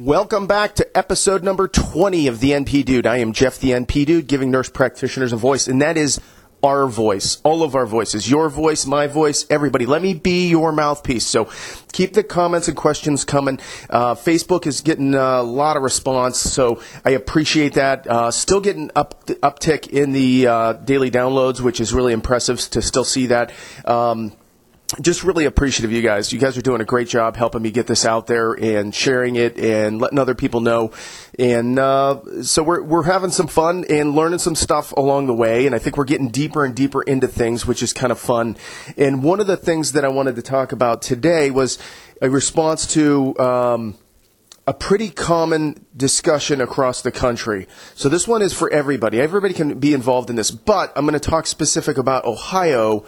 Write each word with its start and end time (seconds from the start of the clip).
Welcome 0.00 0.46
back 0.46 0.76
to 0.76 0.96
episode 0.96 1.44
number 1.44 1.68
20 1.68 2.26
of 2.26 2.40
the 2.40 2.52
NP 2.52 2.86
Dude. 2.86 3.06
I 3.06 3.18
am 3.18 3.34
Jeff 3.34 3.58
the 3.58 3.72
NP 3.72 4.06
Dude, 4.06 4.26
giving 4.26 4.50
nurse 4.50 4.70
practitioners 4.70 5.34
a 5.34 5.36
voice, 5.36 5.68
and 5.68 5.82
that 5.82 5.98
is 5.98 6.18
our 6.62 6.86
voice, 6.86 7.36
all 7.42 7.62
of 7.62 7.74
our 7.74 7.84
voices, 7.84 8.30
your 8.30 8.48
voice, 8.48 8.86
my 8.86 9.08
voice, 9.08 9.44
everybody. 9.50 9.84
Let 9.84 10.00
me 10.00 10.14
be 10.14 10.48
your 10.48 10.72
mouthpiece. 10.72 11.26
So 11.26 11.50
keep 11.92 12.14
the 12.14 12.22
comments 12.22 12.66
and 12.66 12.78
questions 12.78 13.26
coming. 13.26 13.60
Uh, 13.90 14.14
Facebook 14.14 14.66
is 14.66 14.80
getting 14.80 15.14
a 15.14 15.42
lot 15.42 15.76
of 15.76 15.82
response, 15.82 16.38
so 16.38 16.80
I 17.04 17.10
appreciate 17.10 17.74
that. 17.74 18.06
Uh, 18.06 18.30
still 18.30 18.62
getting 18.62 18.90
up 18.96 19.26
uptick 19.26 19.86
in 19.86 20.12
the 20.12 20.46
uh, 20.46 20.72
daily 20.72 21.10
downloads, 21.10 21.60
which 21.60 21.78
is 21.78 21.92
really 21.92 22.14
impressive 22.14 22.58
to 22.70 22.80
still 22.80 23.04
see 23.04 23.26
that. 23.26 23.52
Um, 23.84 24.32
just 25.00 25.22
really 25.22 25.44
appreciative 25.44 25.90
of 25.90 25.96
you 25.96 26.02
guys. 26.02 26.32
You 26.32 26.38
guys 26.38 26.56
are 26.56 26.62
doing 26.62 26.80
a 26.80 26.84
great 26.84 27.08
job 27.08 27.36
helping 27.36 27.62
me 27.62 27.70
get 27.70 27.86
this 27.86 28.04
out 28.04 28.26
there 28.26 28.52
and 28.52 28.94
sharing 28.94 29.36
it 29.36 29.58
and 29.58 30.00
letting 30.00 30.18
other 30.18 30.34
people 30.34 30.60
know. 30.60 30.92
And 31.38 31.78
uh, 31.78 32.42
so 32.42 32.62
we're 32.62 32.82
we're 32.82 33.04
having 33.04 33.30
some 33.30 33.46
fun 33.46 33.84
and 33.88 34.14
learning 34.14 34.40
some 34.40 34.54
stuff 34.54 34.92
along 34.92 35.26
the 35.26 35.34
way. 35.34 35.66
And 35.66 35.74
I 35.74 35.78
think 35.78 35.96
we're 35.96 36.04
getting 36.04 36.28
deeper 36.28 36.64
and 36.64 36.74
deeper 36.74 37.02
into 37.02 37.28
things, 37.28 37.66
which 37.66 37.82
is 37.82 37.92
kind 37.92 38.10
of 38.10 38.18
fun. 38.18 38.56
And 38.96 39.22
one 39.22 39.40
of 39.40 39.46
the 39.46 39.56
things 39.56 39.92
that 39.92 40.04
I 40.04 40.08
wanted 40.08 40.36
to 40.36 40.42
talk 40.42 40.72
about 40.72 41.02
today 41.02 41.50
was 41.50 41.78
a 42.20 42.30
response 42.30 42.86
to. 42.94 43.38
Um, 43.38 43.98
a 44.66 44.74
pretty 44.74 45.10
common 45.10 45.84
discussion 45.96 46.60
across 46.60 47.02
the 47.02 47.10
country. 47.10 47.66
So 47.96 48.08
this 48.08 48.28
one 48.28 48.40
is 48.40 48.52
for 48.52 48.70
everybody. 48.70 49.18
Everybody 49.18 49.52
can 49.52 49.80
be 49.80 49.94
involved 49.94 50.30
in 50.30 50.36
this, 50.36 50.52
but 50.52 50.92
I'm 50.94 51.06
going 51.06 51.18
to 51.18 51.30
talk 51.30 51.48
specific 51.48 51.98
about 51.98 52.24
Ohio 52.24 53.04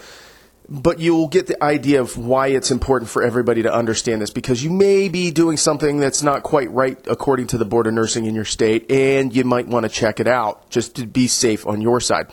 but 0.73 0.99
you'll 0.99 1.29
get 1.29 1.47
the 1.47 1.63
idea 1.63 2.01
of 2.01 2.17
why 2.17 2.47
it's 2.47 2.71
important 2.71 3.11
for 3.11 3.23
everybody 3.23 3.63
to 3.63 3.73
understand 3.73 4.23
this 4.23 4.31
because 4.31 4.65
you 4.65 4.71
may 4.71 5.11
be 5.11 5.31
doing 5.31 5.59
something 5.59 6.01
that's 6.01 6.23
not 6.23 6.43
quite 6.43 6.71
right 6.71 6.99
according 7.07 7.47
to 7.47 7.59
the 7.59 7.67
board 7.67 7.87
of 7.87 7.93
nursing 7.93 8.25
in 8.25 8.35
your 8.35 8.47
state 8.47 8.91
and 8.91 9.37
you 9.37 9.45
might 9.45 9.69
want 9.69 9.85
to 9.85 9.91
check 9.91 10.19
it 10.19 10.27
out 10.27 10.71
just 10.71 10.97
to 10.97 11.07
be 11.07 11.27
safe 11.27 11.67
on 11.67 11.83
your 11.83 12.01
side 12.01 12.27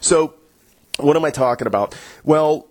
so 0.00 0.32
what 1.00 1.16
am 1.16 1.24
i 1.24 1.30
talking 1.30 1.66
about 1.66 1.94
well 2.24 2.66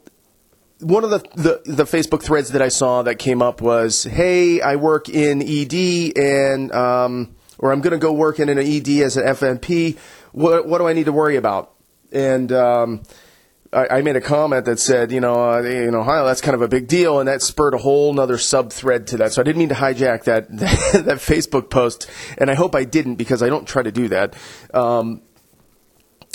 one 0.79 1.03
of 1.03 1.11
the, 1.11 1.19
the, 1.35 1.61
the 1.65 1.83
Facebook 1.83 2.23
threads 2.23 2.53
that 2.53 2.61
I 2.63 2.69
saw 2.69 3.03
that 3.03 3.19
came 3.19 3.39
up 3.39 3.61
was, 3.61 4.03
"Hey, 4.03 4.61
I 4.61 4.77
work 4.77 5.09
in 5.09 5.43
ED 5.43 6.17
and 6.17 6.71
um, 6.71 7.35
or 7.59 7.71
I'm 7.71 7.81
going 7.81 7.91
to 7.91 7.99
go 7.99 8.11
work 8.11 8.39
in 8.39 8.49
an 8.49 8.57
ED 8.57 8.87
as 9.03 9.15
an 9.15 9.27
FNP. 9.27 9.99
What 10.31 10.65
what 10.67 10.79
do 10.79 10.87
I 10.87 10.93
need 10.93 11.05
to 11.05 11.11
worry 11.11 11.35
about?" 11.35 11.73
And 12.11 12.51
um, 12.51 13.03
I, 13.73 14.01
made 14.01 14.17
a 14.17 14.21
comment 14.21 14.65
that 14.65 14.79
said, 14.79 15.13
you 15.13 15.21
know, 15.21 15.51
uh, 15.53 15.61
in 15.61 15.95
Ohio, 15.95 16.25
that's 16.25 16.41
kind 16.41 16.55
of 16.55 16.61
a 16.61 16.67
big 16.67 16.87
deal, 16.87 17.19
and 17.19 17.29
that 17.29 17.41
spurred 17.41 17.73
a 17.73 17.77
whole 17.77 18.19
other 18.19 18.37
sub 18.37 18.73
thread 18.73 19.07
to 19.07 19.17
that. 19.17 19.31
So 19.31 19.41
I 19.41 19.45
didn't 19.45 19.59
mean 19.59 19.69
to 19.69 19.75
hijack 19.75 20.25
that 20.25 20.49
that 20.57 21.19
Facebook 21.19 21.69
post, 21.69 22.09
and 22.37 22.51
I 22.51 22.55
hope 22.55 22.75
I 22.75 22.83
didn't 22.83 23.15
because 23.15 23.41
I 23.41 23.47
don't 23.47 23.65
try 23.65 23.81
to 23.81 23.91
do 23.91 24.09
that. 24.09 24.35
Um, 24.73 25.21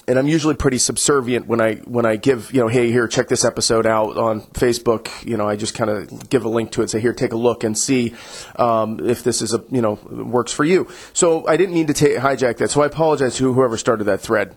and 0.08 0.18
I'm 0.18 0.28
usually 0.28 0.54
pretty 0.54 0.78
subservient 0.78 1.46
when 1.46 1.60
I 1.60 1.74
when 1.76 2.06
I 2.06 2.16
give 2.16 2.52
you 2.54 2.60
know 2.60 2.68
hey 2.68 2.90
here 2.90 3.08
check 3.08 3.28
this 3.28 3.44
episode 3.44 3.86
out 3.86 4.16
on 4.16 4.40
Facebook 4.40 5.08
you 5.26 5.36
know 5.36 5.48
I 5.48 5.56
just 5.56 5.74
kind 5.74 5.90
of 5.90 6.30
give 6.30 6.44
a 6.44 6.48
link 6.48 6.70
to 6.72 6.82
it 6.82 6.90
say 6.90 7.00
here 7.00 7.12
take 7.12 7.32
a 7.32 7.36
look 7.36 7.64
and 7.64 7.76
see 7.76 8.14
um, 8.54 9.00
if 9.04 9.24
this 9.24 9.42
is 9.42 9.52
a 9.52 9.64
you 9.70 9.82
know 9.82 9.94
works 10.10 10.52
for 10.52 10.64
you 10.64 10.88
so 11.12 11.46
I 11.48 11.56
didn't 11.56 11.74
mean 11.74 11.88
to 11.88 11.92
ta- 11.92 12.20
hijack 12.20 12.58
that 12.58 12.70
so 12.70 12.82
I 12.82 12.86
apologize 12.86 13.36
to 13.38 13.52
whoever 13.52 13.76
started 13.76 14.04
that 14.04 14.20
thread 14.20 14.56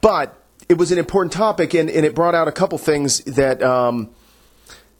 but 0.00 0.42
it 0.68 0.78
was 0.78 0.92
an 0.92 0.98
important 0.98 1.32
topic, 1.32 1.74
and, 1.74 1.88
and 1.88 2.04
it 2.04 2.14
brought 2.14 2.34
out 2.34 2.48
a 2.48 2.52
couple 2.52 2.78
things 2.78 3.20
that 3.20 3.62
um, 3.62 4.10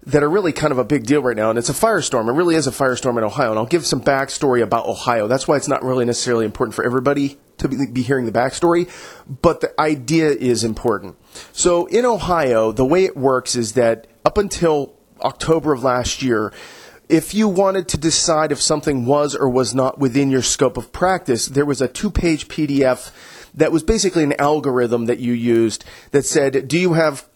that 0.06 0.22
are 0.22 0.30
really 0.30 0.52
kind 0.52 0.70
of 0.70 0.78
a 0.78 0.84
big 0.84 1.04
deal 1.04 1.20
right 1.20 1.36
now. 1.36 1.50
And 1.50 1.58
it's 1.58 1.68
a 1.68 1.74
firestorm. 1.74 2.28
It 2.28 2.32
really 2.32 2.54
is 2.54 2.68
a 2.68 2.70
firestorm 2.70 3.18
in 3.18 3.24
Ohio. 3.24 3.50
And 3.50 3.58
I'll 3.58 3.66
give 3.66 3.84
some 3.84 4.00
backstory 4.00 4.62
about 4.62 4.86
Ohio. 4.86 5.26
That's 5.26 5.48
why 5.48 5.56
it's 5.56 5.66
not 5.66 5.82
really 5.82 6.04
necessarily 6.04 6.44
important 6.44 6.76
for 6.76 6.84
everybody 6.84 7.38
to 7.58 7.68
be, 7.68 7.86
be 7.86 8.02
hearing 8.02 8.24
the 8.24 8.32
backstory, 8.32 8.88
but 9.42 9.60
the 9.60 9.78
idea 9.80 10.28
is 10.28 10.62
important. 10.62 11.16
So 11.52 11.86
in 11.86 12.04
Ohio, 12.04 12.70
the 12.70 12.84
way 12.84 13.04
it 13.04 13.16
works 13.16 13.56
is 13.56 13.72
that 13.72 14.06
up 14.24 14.38
until 14.38 14.94
October 15.22 15.72
of 15.72 15.82
last 15.82 16.22
year, 16.22 16.52
if 17.08 17.34
you 17.34 17.48
wanted 17.48 17.88
to 17.88 17.96
decide 17.96 18.52
if 18.52 18.60
something 18.60 19.06
was 19.06 19.34
or 19.34 19.48
was 19.48 19.74
not 19.74 19.98
within 19.98 20.30
your 20.30 20.42
scope 20.42 20.76
of 20.76 20.92
practice, 20.92 21.46
there 21.46 21.64
was 21.64 21.80
a 21.80 21.88
two 21.88 22.10
page 22.10 22.48
PDF 22.48 23.10
that 23.56 23.72
was 23.72 23.82
basically 23.82 24.22
an 24.22 24.34
algorithm 24.38 25.06
that 25.06 25.18
you 25.18 25.32
used 25.32 25.84
that 26.10 26.24
said, 26.24 26.68
do 26.68 26.78
you 26.78 26.92
have, 26.92 27.28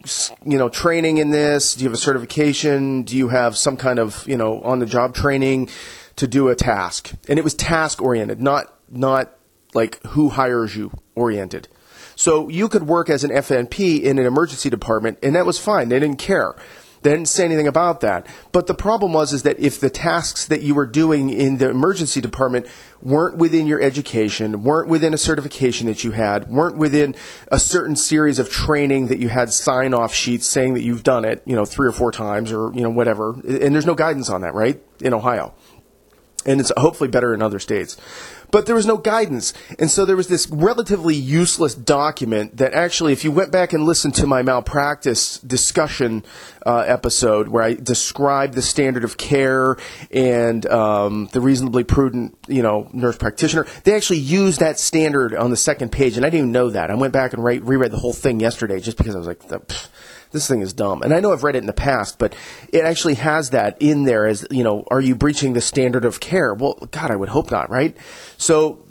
you 0.45 0.57
know, 0.57 0.69
training 0.69 1.17
in 1.17 1.31
this? 1.31 1.75
Do 1.75 1.83
you 1.83 1.89
have 1.89 1.95
a 1.95 2.01
certification? 2.01 3.03
Do 3.03 3.17
you 3.17 3.29
have 3.29 3.57
some 3.57 3.75
kind 3.75 3.99
of, 3.99 4.27
you 4.27 4.37
know, 4.37 4.61
on 4.61 4.79
the 4.79 4.85
job 4.85 5.15
training 5.15 5.69
to 6.17 6.27
do 6.27 6.49
a 6.49 6.55
task? 6.55 7.11
And 7.27 7.39
it 7.39 7.43
was 7.43 7.53
task 7.53 8.01
oriented, 8.01 8.39
not, 8.39 8.73
not 8.89 9.35
like 9.73 10.01
who 10.07 10.29
hires 10.29 10.75
you 10.75 10.91
oriented. 11.15 11.67
So 12.15 12.49
you 12.49 12.69
could 12.69 12.83
work 12.83 13.09
as 13.09 13.23
an 13.23 13.31
FNP 13.31 14.01
in 14.01 14.19
an 14.19 14.25
emergency 14.25 14.69
department 14.69 15.17
and 15.23 15.35
that 15.35 15.45
was 15.45 15.57
fine. 15.57 15.89
They 15.89 15.99
didn't 15.99 16.19
care. 16.19 16.53
They 17.03 17.11
didn't 17.11 17.29
say 17.29 17.45
anything 17.45 17.67
about 17.67 18.01
that. 18.01 18.27
But 18.51 18.67
the 18.67 18.75
problem 18.75 19.13
was 19.13 19.33
is 19.33 19.43
that 19.43 19.59
if 19.59 19.79
the 19.79 19.89
tasks 19.89 20.45
that 20.47 20.61
you 20.61 20.75
were 20.75 20.85
doing 20.85 21.29
in 21.29 21.57
the 21.57 21.69
emergency 21.69 22.21
department 22.21 22.67
weren't 23.01 23.37
within 23.37 23.65
your 23.65 23.81
education, 23.81 24.63
weren't 24.63 24.87
within 24.87 25.13
a 25.13 25.17
certification 25.17 25.87
that 25.87 26.03
you 26.03 26.11
had, 26.11 26.47
weren't 26.47 26.77
within 26.77 27.15
a 27.51 27.59
certain 27.59 27.95
series 27.95 28.37
of 28.37 28.49
training 28.49 29.07
that 29.07 29.17
you 29.17 29.29
had 29.29 29.51
sign 29.51 29.93
off 29.93 30.13
sheets 30.13 30.47
saying 30.47 30.75
that 30.75 30.83
you've 30.83 31.03
done 31.03 31.25
it, 31.25 31.41
you 31.45 31.55
know, 31.55 31.65
three 31.65 31.87
or 31.87 31.91
four 31.91 32.11
times 32.11 32.51
or, 32.51 32.71
you 32.73 32.81
know, 32.81 32.91
whatever. 32.91 33.33
And 33.33 33.73
there's 33.73 33.87
no 33.87 33.95
guidance 33.95 34.29
on 34.29 34.41
that, 34.41 34.53
right? 34.53 34.79
In 34.99 35.13
Ohio. 35.13 35.55
And 36.45 36.59
it's 36.59 36.71
hopefully 36.77 37.09
better 37.09 37.33
in 37.33 37.41
other 37.41 37.59
states 37.59 37.97
but 38.51 38.65
there 38.65 38.75
was 38.75 38.85
no 38.85 38.97
guidance. 38.97 39.53
And 39.79 39.89
so 39.89 40.05
there 40.05 40.15
was 40.15 40.27
this 40.27 40.47
relatively 40.49 41.15
useless 41.15 41.73
document 41.73 42.57
that 42.57 42.73
actually, 42.73 43.13
if 43.13 43.23
you 43.23 43.31
went 43.31 43.51
back 43.51 43.73
and 43.73 43.85
listened 43.85 44.15
to 44.15 44.27
my 44.27 44.41
malpractice 44.41 45.39
discussion 45.39 46.23
uh, 46.65 46.79
episode 46.79 47.47
where 47.47 47.63
I 47.63 47.73
described 47.73 48.53
the 48.53 48.61
standard 48.61 49.03
of 49.03 49.17
care 49.17 49.77
and 50.11 50.65
um, 50.67 51.29
the 51.31 51.41
reasonably 51.41 51.83
prudent, 51.83 52.37
you 52.47 52.61
know, 52.61 52.89
nurse 52.93 53.17
practitioner, 53.17 53.65
they 53.83 53.95
actually 53.95 54.19
used 54.19 54.59
that 54.59 54.77
standard 54.77 55.33
on 55.33 55.49
the 55.49 55.57
second 55.57 55.91
page, 55.91 56.17
and 56.17 56.25
I 56.25 56.29
didn't 56.29 56.39
even 56.39 56.51
know 56.51 56.69
that. 56.69 56.91
I 56.91 56.95
went 56.95 57.13
back 57.13 57.33
and 57.33 57.43
re- 57.43 57.59
reread 57.59 57.91
the 57.91 57.97
whole 57.97 58.13
thing 58.13 58.39
yesterday 58.39 58.79
just 58.79 58.97
because 58.97 59.15
I 59.15 59.17
was 59.17 59.27
like, 59.27 59.47
this 60.31 60.47
thing 60.47 60.61
is 60.61 60.73
dumb. 60.73 61.01
And 61.01 61.13
I 61.13 61.19
know 61.19 61.33
I've 61.33 61.43
read 61.43 61.55
it 61.55 61.59
in 61.59 61.65
the 61.65 61.73
past, 61.73 62.17
but 62.17 62.35
it 62.71 62.83
actually 62.83 63.15
has 63.15 63.49
that 63.51 63.77
in 63.81 64.03
there 64.03 64.25
as, 64.25 64.45
you 64.49 64.63
know, 64.63 64.85
are 64.89 65.01
you 65.01 65.15
breaching 65.15 65.53
the 65.53 65.61
standard 65.61 66.05
of 66.05 66.19
care? 66.19 66.53
Well, 66.53 66.73
God, 66.91 67.11
I 67.11 67.15
would 67.15 67.29
hope 67.29 67.51
not, 67.51 67.69
right? 67.69 67.95
So 68.37 68.83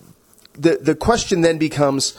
the, 0.52 0.76
the 0.76 0.94
question 0.94 1.40
then 1.40 1.58
becomes, 1.58 2.18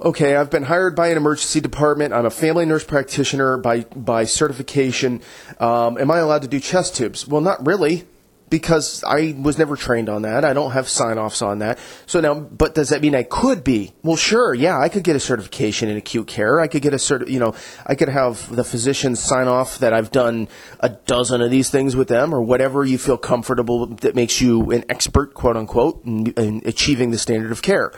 okay, 0.00 0.36
I've 0.36 0.50
been 0.50 0.64
hired 0.64 0.94
by 0.94 1.08
an 1.08 1.16
emergency 1.16 1.60
department. 1.60 2.12
I'm 2.12 2.26
a 2.26 2.30
family 2.30 2.64
nurse 2.64 2.84
practitioner 2.84 3.56
by, 3.56 3.80
by 3.96 4.24
certification. 4.24 5.20
Um, 5.58 5.98
am 5.98 6.10
I 6.10 6.18
allowed 6.18 6.42
to 6.42 6.48
do 6.48 6.60
chest 6.60 6.96
tubes? 6.96 7.26
Well, 7.26 7.40
not 7.40 7.64
really 7.66 8.06
because 8.50 9.02
I 9.04 9.34
was 9.38 9.58
never 9.58 9.76
trained 9.76 10.08
on 10.08 10.22
that. 10.22 10.44
I 10.44 10.52
don't 10.52 10.72
have 10.72 10.88
sign 10.88 11.18
offs 11.18 11.42
on 11.42 11.58
that. 11.58 11.78
So 12.06 12.20
now, 12.20 12.34
but 12.34 12.74
does 12.74 12.90
that 12.90 13.02
mean 13.02 13.14
I 13.14 13.22
could 13.22 13.64
be? 13.64 13.92
Well, 14.02 14.16
sure. 14.16 14.54
Yeah, 14.54 14.78
I 14.78 14.88
could 14.88 15.02
get 15.02 15.16
a 15.16 15.20
certification 15.20 15.88
in 15.88 15.96
acute 15.96 16.26
care. 16.26 16.60
I 16.60 16.68
could 16.68 16.82
get 16.82 16.92
a 16.92 16.98
cert, 16.98 17.28
you 17.28 17.38
know, 17.38 17.54
I 17.86 17.94
could 17.94 18.08
have 18.08 18.54
the 18.54 18.64
physicians 18.64 19.20
sign 19.20 19.48
off 19.48 19.78
that 19.78 19.92
I've 19.92 20.12
done 20.12 20.48
a 20.80 20.90
dozen 20.90 21.40
of 21.40 21.50
these 21.50 21.70
things 21.70 21.96
with 21.96 22.08
them 22.08 22.34
or 22.34 22.42
whatever 22.42 22.84
you 22.84 22.98
feel 22.98 23.18
comfortable 23.18 23.86
that 23.86 24.14
makes 24.14 24.40
you 24.40 24.70
an 24.70 24.84
expert, 24.88 25.34
quote 25.34 25.56
unquote, 25.56 26.04
in, 26.04 26.26
in 26.32 26.62
achieving 26.64 27.10
the 27.10 27.18
standard 27.18 27.52
of 27.52 27.62
care. 27.62 27.92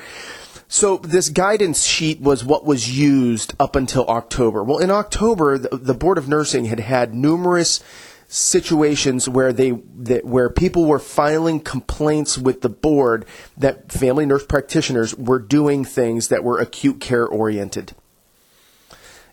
So 0.69 0.97
this 0.99 1.29
guidance 1.29 1.85
sheet 1.85 2.21
was 2.21 2.45
what 2.45 2.65
was 2.65 2.99
used 2.99 3.55
up 3.61 3.77
until 3.77 4.05
October. 4.07 4.65
Well, 4.65 4.79
in 4.79 4.91
October, 4.91 5.59
the, 5.59 5.77
the 5.77 5.95
Board 5.95 6.19
of 6.19 6.29
Nursing 6.29 6.65
had 6.65 6.81
had 6.81 7.15
numerous 7.15 7.83
situations 8.29 9.29
where 9.29 9.53
they 9.53 9.71
that, 9.71 10.25
where 10.25 10.51
people 10.51 10.87
were 10.87 10.99
filing 10.99 11.61
complaints 11.61 12.37
with 12.37 12.61
the 12.61 12.69
board 12.69 13.25
that 13.57 13.93
family 13.93 14.27
nurse 14.27 14.45
practitioners 14.45 15.15
were 15.15 15.39
doing 15.39 15.85
things 15.85 16.29
that 16.29 16.43
were 16.43 16.59
acute 16.59 17.01
care 17.01 17.27
oriented. 17.27 17.95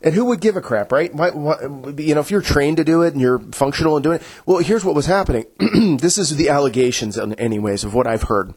And 0.04 0.14
who 0.14 0.26
would 0.26 0.42
give 0.42 0.58
a 0.58 0.62
crap, 0.62 0.92
right? 0.92 1.14
Why, 1.16 1.30
why, 1.30 1.56
you 1.98 2.14
know, 2.14 2.20
if 2.20 2.30
you're 2.30 2.42
trained 2.42 2.76
to 2.78 2.84
do 2.84 3.04
it 3.04 3.14
and 3.14 3.22
you're 3.22 3.40
functional 3.40 3.96
in 3.96 4.04
doing 4.04 4.18
it. 4.18 4.24
Well, 4.46 4.58
here's 4.58 4.84
what 4.84 4.96
was 4.96 5.06
happening. 5.06 5.46
this 5.98 6.18
is 6.18 6.36
the 6.36 6.50
allegations, 6.50 7.18
anyways, 7.18 7.86
of 7.86 7.94
what 7.94 8.06
I've 8.06 8.24
heard. 8.24 8.54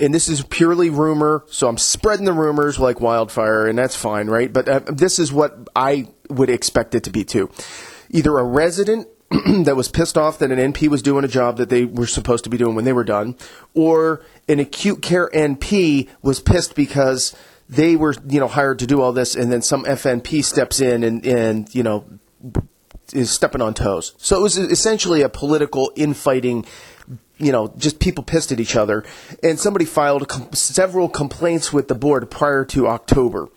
And 0.00 0.12
this 0.12 0.28
is 0.28 0.42
purely 0.42 0.90
rumor, 0.90 1.44
so 1.46 1.68
I'm 1.68 1.78
spreading 1.78 2.24
the 2.24 2.32
rumors 2.32 2.80
like 2.80 3.00
wildfire, 3.00 3.68
and 3.68 3.78
that's 3.78 3.94
fine, 3.94 4.26
right? 4.26 4.52
But 4.52 4.68
uh, 4.68 4.80
this 4.88 5.20
is 5.20 5.32
what 5.32 5.56
I 5.76 6.08
would 6.28 6.50
expect 6.50 6.96
it 6.96 7.04
to 7.04 7.10
be 7.10 7.22
too. 7.22 7.48
Either 8.10 8.36
a 8.36 8.42
resident 8.42 9.06
that 9.64 9.74
was 9.76 9.88
pissed 9.88 10.18
off 10.18 10.38
that 10.38 10.50
an 10.50 10.72
NP 10.72 10.88
was 10.88 11.02
doing 11.02 11.24
a 11.24 11.28
job 11.28 11.56
that 11.56 11.68
they 11.68 11.84
were 11.84 12.06
supposed 12.06 12.44
to 12.44 12.50
be 12.50 12.58
doing 12.58 12.74
when 12.74 12.84
they 12.84 12.92
were 12.92 13.04
done, 13.04 13.36
or 13.74 14.22
an 14.48 14.60
acute 14.60 15.02
care 15.02 15.30
NP 15.34 16.08
was 16.22 16.40
pissed 16.40 16.74
because 16.74 17.34
they 17.68 17.96
were, 17.96 18.14
you 18.28 18.38
know, 18.38 18.48
hired 18.48 18.78
to 18.80 18.86
do 18.86 19.00
all 19.00 19.12
this, 19.12 19.34
and 19.34 19.50
then 19.50 19.62
some 19.62 19.84
FNP 19.84 20.44
steps 20.44 20.80
in 20.80 21.02
and, 21.02 21.26
and 21.26 21.74
you 21.74 21.82
know, 21.82 22.04
is 23.12 23.30
stepping 23.30 23.62
on 23.62 23.74
toes. 23.74 24.14
So 24.18 24.38
it 24.38 24.42
was 24.42 24.58
essentially 24.58 25.22
a 25.22 25.28
political 25.28 25.90
infighting 25.96 26.66
you 27.38 27.50
know, 27.50 27.72
just 27.76 27.98
people 27.98 28.22
pissed 28.22 28.52
at 28.52 28.60
each 28.60 28.76
other. 28.76 29.04
And 29.42 29.58
somebody 29.58 29.84
filed 29.84 30.28
com- 30.28 30.52
several 30.52 31.08
complaints 31.08 31.72
with 31.72 31.88
the 31.88 31.94
board 31.94 32.30
prior 32.30 32.64
to 32.66 32.86
October. 32.86 33.48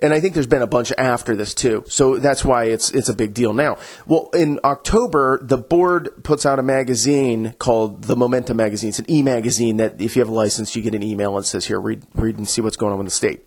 And 0.00 0.12
I 0.12 0.20
think 0.20 0.34
there's 0.34 0.46
been 0.46 0.62
a 0.62 0.66
bunch 0.66 0.92
after 0.98 1.36
this 1.36 1.54
too. 1.54 1.84
So 1.88 2.18
that's 2.18 2.44
why 2.44 2.64
it's 2.64 2.90
it's 2.90 3.08
a 3.08 3.14
big 3.14 3.34
deal 3.34 3.52
now. 3.52 3.78
Well, 4.06 4.30
in 4.34 4.60
October, 4.64 5.40
the 5.42 5.58
board 5.58 6.24
puts 6.24 6.46
out 6.46 6.58
a 6.58 6.62
magazine 6.62 7.54
called 7.58 8.04
the 8.04 8.16
Momentum 8.16 8.56
magazine. 8.56 8.90
It's 8.90 8.98
an 8.98 9.10
e-magazine 9.10 9.78
that 9.78 10.00
if 10.00 10.16
you 10.16 10.20
have 10.20 10.28
a 10.28 10.34
license, 10.34 10.74
you 10.76 10.82
get 10.82 10.94
an 10.94 11.02
email 11.02 11.36
and 11.36 11.46
says, 11.46 11.66
"Here, 11.66 11.80
read 11.80 12.04
read 12.14 12.38
and 12.38 12.48
see 12.48 12.60
what's 12.60 12.76
going 12.76 12.92
on 12.92 12.98
in 12.98 13.04
the 13.04 13.10
state." 13.10 13.46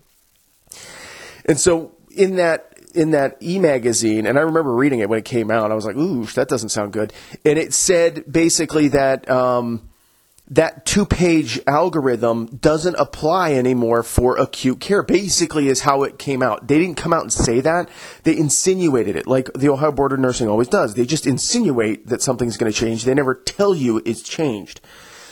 And 1.45 1.59
so 1.59 1.91
in 2.11 2.37
that 2.37 2.71
in 2.93 3.11
that 3.11 3.37
e-magazine, 3.41 4.25
and 4.25 4.37
I 4.37 4.41
remember 4.41 4.73
reading 4.73 4.99
it 4.99 5.09
when 5.09 5.19
it 5.19 5.25
came 5.25 5.51
out. 5.51 5.71
I 5.71 5.75
was 5.75 5.85
like, 5.85 5.97
"Ooh, 5.97 6.25
that 6.27 6.47
doesn't 6.47 6.69
sound 6.69 6.93
good." 6.93 7.13
And 7.43 7.59
it 7.59 7.73
said 7.73 8.23
basically 8.31 8.87
that 8.89 9.29
um, 9.29 9.89
that 10.47 10.85
two-page 10.85 11.59
algorithm 11.65 12.45
doesn't 12.45 12.95
apply 12.95 13.53
anymore 13.53 14.03
for 14.03 14.37
acute 14.37 14.79
care. 14.79 15.01
Basically, 15.01 15.67
is 15.67 15.81
how 15.81 16.03
it 16.03 16.19
came 16.19 16.43
out. 16.43 16.67
They 16.67 16.77
didn't 16.77 16.97
come 16.97 17.13
out 17.13 17.23
and 17.23 17.33
say 17.33 17.61
that; 17.61 17.89
they 18.23 18.37
insinuated 18.37 19.15
it, 19.15 19.27
like 19.27 19.51
the 19.53 19.69
Ohio 19.69 19.91
Board 19.91 20.11
of 20.11 20.19
Nursing 20.19 20.47
always 20.47 20.67
does. 20.67 20.93
They 20.93 21.05
just 21.05 21.25
insinuate 21.25 22.07
that 22.07 22.21
something's 22.21 22.57
going 22.57 22.71
to 22.71 22.77
change. 22.77 23.03
They 23.03 23.13
never 23.13 23.33
tell 23.33 23.73
you 23.73 24.01
it's 24.05 24.21
changed. 24.21 24.81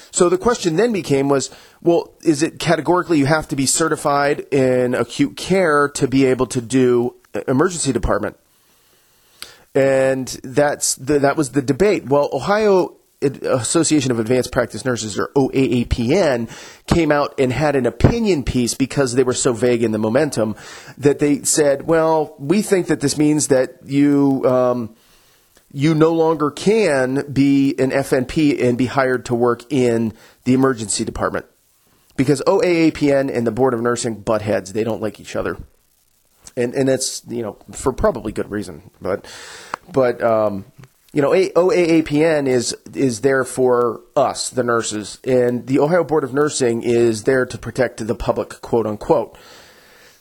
So 0.09 0.29
the 0.29 0.37
question 0.37 0.75
then 0.75 0.93
became 0.93 1.27
was, 1.27 1.49
well, 1.81 2.13
is 2.21 2.43
it 2.43 2.59
categorically 2.59 3.17
you 3.17 3.25
have 3.25 3.47
to 3.47 3.55
be 3.55 3.65
certified 3.65 4.41
in 4.51 4.93
acute 4.93 5.35
care 5.35 5.89
to 5.89 6.07
be 6.07 6.25
able 6.25 6.45
to 6.47 6.61
do 6.61 7.15
emergency 7.47 7.91
department? 7.91 8.37
And 9.73 10.27
that's 10.43 10.93
the, 10.95 11.17
that 11.17 11.35
was 11.35 11.53
the 11.53 11.63
debate. 11.63 12.05
Well, 12.05 12.29
Ohio 12.31 12.95
Association 13.23 14.11
of 14.11 14.19
Advanced 14.19 14.51
Practice 14.51 14.85
Nurses, 14.85 15.17
or 15.17 15.29
OAAPN, 15.35 16.49
came 16.87 17.11
out 17.11 17.39
and 17.39 17.51
had 17.51 17.75
an 17.75 17.85
opinion 17.85 18.43
piece 18.43 18.73
because 18.73 19.15
they 19.15 19.23
were 19.23 19.33
so 19.33 19.53
vague 19.53 19.83
in 19.83 19.91
the 19.91 19.97
momentum 19.97 20.55
that 20.97 21.19
they 21.19 21.43
said, 21.43 21.87
well, 21.87 22.35
we 22.37 22.61
think 22.61 22.87
that 22.87 22.99
this 22.99 23.17
means 23.17 23.47
that 23.47 23.77
you. 23.85 24.43
Um, 24.45 24.95
you 25.75 25.95
no 25.95 26.13
longer 26.13 26.51
can 26.51 27.31
be 27.33 27.73
an 27.79 27.89
FNP 27.89 28.63
and 28.63 28.77
be 28.77 28.85
hired 28.85 29.25
to 29.25 29.33
work 29.33 29.63
in 29.73 30.13
the 30.43 30.53
emergency 30.53 31.03
department 31.03 31.47
because 32.15 32.41
OAAPN 32.45 33.35
and 33.35 33.47
the 33.47 33.51
Board 33.51 33.73
of 33.73 33.81
Nursing 33.81 34.15
butt 34.21 34.41
heads. 34.41 34.73
They 34.73 34.83
don't 34.83 35.01
like 35.01 35.19
each 35.19 35.35
other, 35.35 35.57
and 36.55 36.73
and 36.73 36.89
it's 36.89 37.23
you 37.27 37.41
know 37.41 37.57
for 37.71 37.91
probably 37.91 38.31
good 38.31 38.51
reason. 38.51 38.91
But 39.01 39.25
but 39.91 40.21
um, 40.23 40.65
you 41.13 41.21
know 41.21 41.31
OAAPN 41.31 42.47
is 42.47 42.75
is 42.93 43.21
there 43.21 43.43
for 43.43 44.01
us, 44.15 44.49
the 44.49 44.63
nurses, 44.63 45.19
and 45.23 45.67
the 45.67 45.79
Ohio 45.79 46.03
Board 46.03 46.23
of 46.23 46.33
Nursing 46.33 46.81
is 46.81 47.23
there 47.23 47.45
to 47.45 47.57
protect 47.57 48.05
the 48.05 48.15
public, 48.15 48.61
quote 48.61 48.87
unquote. 48.87 49.37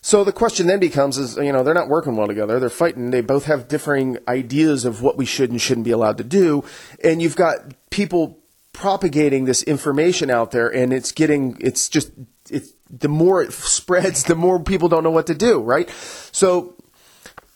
So 0.05 0.25
the 0.25 0.33
question 0.33 0.67
then 0.67 0.81
becomes 0.81 1.17
is, 1.17 1.37
you 1.37 1.53
know, 1.53 1.63
they're 1.63 1.75
not 1.75 1.89
working 1.89 2.17
well 2.17 2.27
together. 2.27 2.59
They're 2.59 2.69
fighting. 2.69 3.13
They 3.13 3.21
both 3.21 3.45
have 3.45 3.69
differing 3.69 4.19
ideas 4.27 4.85
of 4.85 5.01
what 5.01 5.17
we 5.17 5.25
should 5.25 5.51
and 5.51 5.63
shouldn't 5.63 5.85
be 5.85 5.93
allowed 5.93 6.19
to 6.19 6.25
do. 6.25 6.65
And 7.05 7.23
you've 7.23 7.37
got 7.37 7.73
people 7.91 8.41
propagating 8.73 9.45
this 9.45 9.63
information 9.63 10.29
out 10.29 10.51
there 10.51 10.67
and 10.67 10.93
it's 10.93 11.13
getting, 11.13 11.57
it's 11.61 11.89
just, 11.89 12.11
it's, 12.51 12.73
the 12.91 13.09
more 13.09 13.43
it 13.43 13.53
spreads, 13.53 14.25
the 14.25 14.35
more 14.35 14.61
people 14.61 14.89
don't 14.89 15.05
know 15.05 15.11
what 15.11 15.29
to 15.29 15.35
do, 15.35 15.61
right? 15.61 15.89
So 16.33 16.75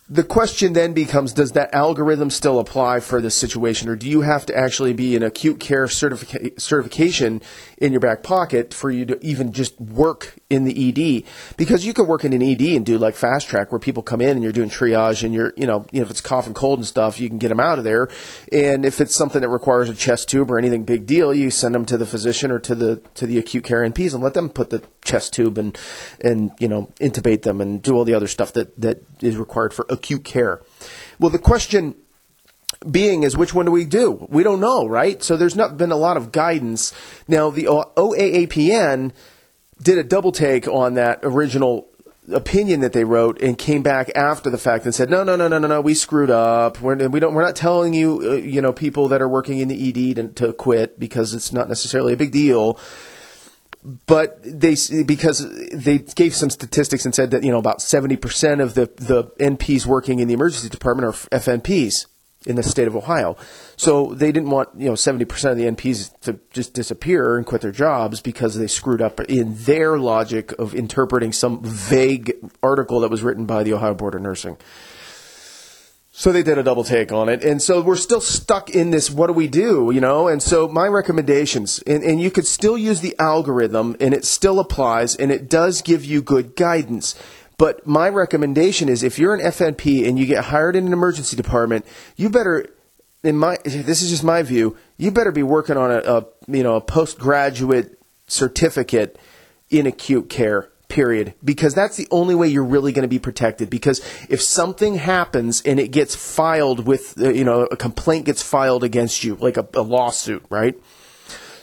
the 0.08 0.22
question 0.22 0.72
then 0.72 0.92
becomes 0.92 1.32
does 1.32 1.52
that 1.52 1.74
algorithm 1.74 2.30
still 2.30 2.60
apply 2.60 3.00
for 3.00 3.20
this 3.20 3.34
situation 3.34 3.88
or 3.88 3.96
do 3.96 4.08
you 4.08 4.20
have 4.20 4.46
to 4.46 4.56
actually 4.56 4.92
be 4.92 5.16
an 5.16 5.22
acute 5.22 5.58
care 5.58 5.86
certifica- 5.86 6.60
certification 6.60 7.42
in 7.78 7.92
your 7.92 8.00
back 8.00 8.22
pocket 8.22 8.72
for 8.72 8.90
you 8.90 9.04
to 9.04 9.18
even 9.24 9.52
just 9.52 9.80
work 9.80 10.36
in 10.48 10.64
the 10.64 10.88
ED 10.88 11.24
because 11.56 11.84
you 11.84 11.92
could 11.92 12.06
work 12.06 12.24
in 12.24 12.32
an 12.32 12.40
ED 12.40 12.62
and 12.76 12.86
do 12.86 12.98
like 12.98 13.16
fast 13.16 13.48
track 13.48 13.72
where 13.72 13.80
people 13.80 14.02
come 14.02 14.20
in 14.20 14.30
and 14.30 14.44
you're 14.44 14.52
doing 14.52 14.70
triage 14.70 15.24
and 15.24 15.34
you're 15.34 15.52
you 15.56 15.66
know, 15.66 15.84
you 15.90 15.98
know 15.98 16.04
if 16.04 16.10
it's 16.10 16.20
cough 16.20 16.46
and 16.46 16.54
cold 16.54 16.78
and 16.78 16.86
stuff 16.86 17.18
you 17.18 17.28
can 17.28 17.38
get 17.38 17.48
them 17.48 17.58
out 17.58 17.78
of 17.78 17.84
there 17.84 18.08
and 18.52 18.86
if 18.86 19.00
it's 19.00 19.14
something 19.14 19.40
that 19.40 19.48
requires 19.48 19.88
a 19.88 19.94
chest 19.94 20.28
tube 20.28 20.48
or 20.48 20.56
anything 20.56 20.84
big 20.84 21.04
deal 21.04 21.34
you 21.34 21.50
send 21.50 21.74
them 21.74 21.84
to 21.84 21.98
the 21.98 22.06
physician 22.06 22.52
or 22.52 22.60
to 22.60 22.76
the 22.76 23.02
to 23.14 23.26
the 23.26 23.38
acute 23.38 23.64
care 23.64 23.80
NPs 23.80 24.14
and 24.14 24.22
let 24.22 24.34
them 24.34 24.48
put 24.48 24.70
the 24.70 24.82
chest 25.02 25.32
tube 25.32 25.58
and 25.58 25.76
and 26.20 26.52
you 26.60 26.68
know 26.68 26.92
intubate 27.00 27.42
them 27.42 27.60
and 27.60 27.82
do 27.82 27.96
all 27.96 28.04
the 28.04 28.14
other 28.14 28.28
stuff 28.28 28.52
that 28.52 28.80
that 28.80 29.02
is 29.20 29.36
required 29.36 29.74
for 29.74 29.84
acute 29.88 30.24
care. 30.24 30.62
Well, 31.18 31.30
the 31.30 31.38
question 31.38 31.96
being 32.88 33.22
is 33.22 33.36
which 33.36 33.54
one 33.54 33.66
do 33.66 33.72
we 33.72 33.84
do? 33.84 34.26
We 34.28 34.42
don't 34.42 34.60
know, 34.60 34.86
right? 34.86 35.22
So 35.22 35.36
there's 35.36 35.56
not 35.56 35.76
been 35.76 35.92
a 35.92 35.96
lot 35.96 36.16
of 36.16 36.30
guidance. 36.30 36.92
Now, 37.26 37.50
the 37.50 37.64
OAAPN 37.64 39.12
did 39.82 39.98
a 39.98 40.04
double 40.04 40.32
take 40.32 40.66
on 40.68 40.94
that 40.94 41.20
original 41.22 41.88
opinion 42.32 42.80
that 42.80 42.92
they 42.92 43.04
wrote 43.04 43.40
and 43.40 43.56
came 43.56 43.82
back 43.82 44.10
after 44.16 44.50
the 44.50 44.58
fact 44.58 44.84
and 44.84 44.94
said, 44.94 45.08
no, 45.08 45.22
no, 45.22 45.36
no, 45.36 45.46
no, 45.48 45.58
no, 45.58 45.68
no, 45.68 45.80
we 45.80 45.94
screwed 45.94 46.30
up. 46.30 46.80
We're, 46.80 47.08
we 47.08 47.20
don't, 47.20 47.34
we're 47.34 47.44
not 47.44 47.54
telling 47.54 47.94
you, 47.94 48.20
uh, 48.22 48.34
you 48.34 48.60
know, 48.60 48.72
people 48.72 49.08
that 49.08 49.22
are 49.22 49.28
working 49.28 49.58
in 49.58 49.68
the 49.68 49.88
ED 49.88 50.16
to, 50.16 50.28
to 50.46 50.52
quit 50.52 50.98
because 50.98 51.34
it's 51.34 51.52
not 51.52 51.68
necessarily 51.68 52.12
a 52.12 52.16
big 52.16 52.32
deal 52.32 52.78
but 54.06 54.40
they 54.42 54.74
because 55.04 55.48
they 55.72 55.98
gave 55.98 56.34
some 56.34 56.50
statistics 56.50 57.04
and 57.04 57.14
said 57.14 57.30
that 57.30 57.44
you 57.44 57.52
know 57.52 57.58
about 57.58 57.78
70% 57.78 58.60
of 58.60 58.74
the 58.74 58.86
the 58.96 59.24
NPs 59.38 59.86
working 59.86 60.18
in 60.18 60.26
the 60.26 60.34
emergency 60.34 60.68
department 60.68 61.06
are 61.06 61.12
FNPs 61.38 62.06
in 62.46 62.56
the 62.56 62.62
state 62.62 62.86
of 62.86 62.96
Ohio. 62.96 63.36
So 63.76 64.14
they 64.14 64.32
didn't 64.32 64.50
want, 64.50 64.70
you 64.76 64.86
know, 64.86 64.94
70% 64.94 65.50
of 65.50 65.56
the 65.56 65.64
NPs 65.64 66.18
to 66.20 66.38
just 66.50 66.72
disappear 66.72 67.36
and 67.36 67.44
quit 67.44 67.60
their 67.60 67.72
jobs 67.72 68.20
because 68.20 68.56
they 68.56 68.66
screwed 68.66 69.02
up 69.02 69.20
in 69.20 69.54
their 69.64 69.98
logic 69.98 70.52
of 70.58 70.74
interpreting 70.74 71.32
some 71.32 71.62
vague 71.62 72.32
article 72.62 73.00
that 73.00 73.10
was 73.10 73.22
written 73.22 73.46
by 73.46 73.62
the 73.62 73.72
Ohio 73.72 73.94
Board 73.94 74.14
of 74.14 74.22
Nursing. 74.22 74.56
So 76.18 76.32
they 76.32 76.42
did 76.42 76.56
a 76.56 76.62
double 76.62 76.82
take 76.82 77.12
on 77.12 77.28
it. 77.28 77.44
And 77.44 77.60
so 77.60 77.82
we're 77.82 77.94
still 77.94 78.22
stuck 78.22 78.70
in 78.70 78.90
this, 78.90 79.10
what 79.10 79.26
do 79.26 79.34
we 79.34 79.48
do, 79.48 79.90
you 79.92 80.00
know? 80.00 80.28
And 80.28 80.42
so 80.42 80.66
my 80.66 80.86
recommendations, 80.86 81.78
and, 81.86 82.02
and 82.02 82.18
you 82.18 82.30
could 82.30 82.46
still 82.46 82.78
use 82.78 83.02
the 83.02 83.14
algorithm 83.18 83.96
and 84.00 84.14
it 84.14 84.24
still 84.24 84.58
applies 84.58 85.14
and 85.14 85.30
it 85.30 85.50
does 85.50 85.82
give 85.82 86.06
you 86.06 86.22
good 86.22 86.56
guidance. 86.56 87.16
But 87.58 87.86
my 87.86 88.08
recommendation 88.08 88.88
is 88.88 89.02
if 89.02 89.18
you're 89.18 89.34
an 89.34 89.40
FNP 89.40 90.06
and 90.06 90.18
you 90.18 90.26
get 90.26 90.44
hired 90.46 90.76
in 90.76 90.86
an 90.86 90.92
emergency 90.92 91.36
department, 91.36 91.86
you 92.16 92.28
better 92.28 92.66
in 93.22 93.36
my 93.36 93.56
this 93.64 94.02
is 94.02 94.10
just 94.10 94.24
my 94.24 94.42
view, 94.42 94.76
you 94.96 95.10
better 95.10 95.32
be 95.32 95.42
working 95.42 95.76
on 95.76 95.90
a, 95.90 95.98
a 95.98 96.26
you 96.48 96.62
know, 96.62 96.76
a 96.76 96.80
postgraduate 96.80 97.98
certificate 98.26 99.18
in 99.70 99.86
acute 99.86 100.28
care 100.28 100.70
period. 100.88 101.34
Because 101.44 101.74
that's 101.74 101.96
the 101.96 102.06
only 102.10 102.34
way 102.34 102.48
you're 102.48 102.64
really 102.64 102.92
going 102.92 103.02
to 103.02 103.08
be 103.08 103.18
protected. 103.18 103.70
Because 103.70 104.00
if 104.28 104.40
something 104.40 104.96
happens 104.96 105.62
and 105.62 105.80
it 105.80 105.88
gets 105.88 106.14
filed 106.14 106.86
with 106.86 107.20
uh, 107.20 107.30
you 107.30 107.44
know 107.44 107.62
a 107.64 107.76
complaint 107.76 108.26
gets 108.26 108.42
filed 108.42 108.84
against 108.84 109.24
you 109.24 109.34
like 109.36 109.56
a, 109.56 109.66
a 109.74 109.82
lawsuit 109.82 110.44
right 110.50 110.74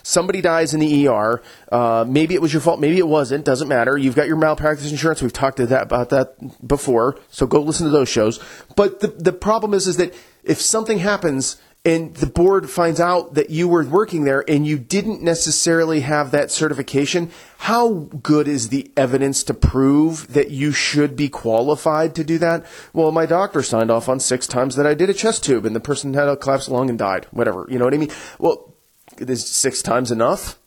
somebody 0.04 0.40
dies 0.40 0.72
in 0.72 0.78
the 0.78 1.08
ER. 1.08 1.42
Uh, 1.72 2.04
maybe 2.06 2.34
it 2.34 2.42
was 2.42 2.52
your 2.52 2.62
fault, 2.62 2.78
maybe 2.78 2.98
it 2.98 3.08
wasn't. 3.08 3.44
Doesn't 3.44 3.66
matter. 3.66 3.98
You've 3.98 4.14
got 4.14 4.28
your 4.28 4.36
malpractice 4.36 4.88
insurance. 4.90 5.20
We've 5.20 5.32
talked 5.32 5.56
that 5.56 5.82
about 5.82 6.10
that 6.10 6.36
before, 6.66 7.18
so 7.28 7.46
go 7.46 7.60
listen 7.60 7.86
to 7.86 7.90
those 7.90 8.08
shows. 8.08 8.38
But 8.76 9.00
the 9.00 9.08
the 9.08 9.32
problem 9.32 9.74
is, 9.74 9.88
is 9.88 9.96
that 9.96 10.14
if 10.44 10.60
something 10.60 10.98
happens 10.98 11.56
and 11.86 12.14
the 12.14 12.26
board 12.26 12.70
finds 12.70 12.98
out 12.98 13.34
that 13.34 13.50
you 13.50 13.68
were 13.68 13.84
working 13.84 14.24
there 14.24 14.42
and 14.48 14.66
you 14.66 14.78
didn't 14.78 15.20
necessarily 15.20 16.00
have 16.00 16.30
that 16.30 16.50
certification, 16.50 17.30
how 17.58 18.08
good 18.22 18.48
is 18.48 18.70
the 18.70 18.90
evidence 18.96 19.42
to 19.44 19.52
prove 19.52 20.32
that 20.32 20.50
you 20.50 20.72
should 20.72 21.14
be 21.14 21.28
qualified 21.28 22.14
to 22.14 22.24
do 22.24 22.38
that? 22.38 22.64
Well, 22.94 23.12
my 23.12 23.26
doctor 23.26 23.62
signed 23.62 23.90
off 23.90 24.08
on 24.08 24.18
six 24.18 24.46
times 24.46 24.76
that 24.76 24.86
I 24.86 24.94
did 24.94 25.10
a 25.10 25.14
chest 25.14 25.44
tube 25.44 25.66
and 25.66 25.76
the 25.76 25.80
person 25.80 26.14
had 26.14 26.28
a 26.28 26.36
collapsed 26.36 26.70
lung 26.70 26.88
and 26.88 26.98
died. 26.98 27.26
Whatever. 27.32 27.66
You 27.68 27.78
know 27.78 27.84
what 27.84 27.94
I 27.94 27.98
mean? 27.98 28.10
Well, 28.38 28.73
is 29.20 29.46
six 29.46 29.82
times 29.82 30.10
enough? 30.10 30.58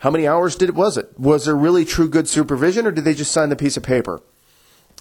How 0.00 0.10
many 0.10 0.26
hours 0.26 0.56
did 0.56 0.68
it 0.68 0.74
was 0.74 0.96
it? 0.96 1.18
Was 1.18 1.46
there 1.46 1.56
really 1.56 1.84
true 1.84 2.08
good 2.08 2.28
supervision 2.28 2.86
or 2.86 2.90
did 2.90 3.04
they 3.04 3.14
just 3.14 3.32
sign 3.32 3.48
the 3.48 3.56
piece 3.56 3.76
of 3.76 3.82
paper? 3.82 4.20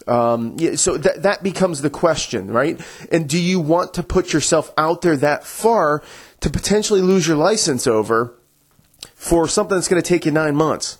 Um, 0.07 0.55
yeah, 0.57 0.75
so 0.75 0.97
that 0.97 1.23
that 1.23 1.41
becomes 1.41 1.81
the 1.81 1.89
question, 1.89 2.51
right? 2.51 2.79
And 3.11 3.27
do 3.27 3.41
you 3.41 3.59
want 3.59 3.93
to 3.95 4.03
put 4.03 4.33
yourself 4.33 4.73
out 4.77 5.01
there 5.01 5.17
that 5.17 5.45
far 5.45 6.03
to 6.41 6.49
potentially 6.49 7.01
lose 7.01 7.27
your 7.27 7.37
license 7.37 7.87
over 7.87 8.35
for 9.15 9.47
something 9.47 9.75
that's 9.75 9.87
going 9.87 10.01
to 10.01 10.07
take 10.07 10.25
you 10.25 10.31
nine 10.31 10.55
months? 10.55 10.99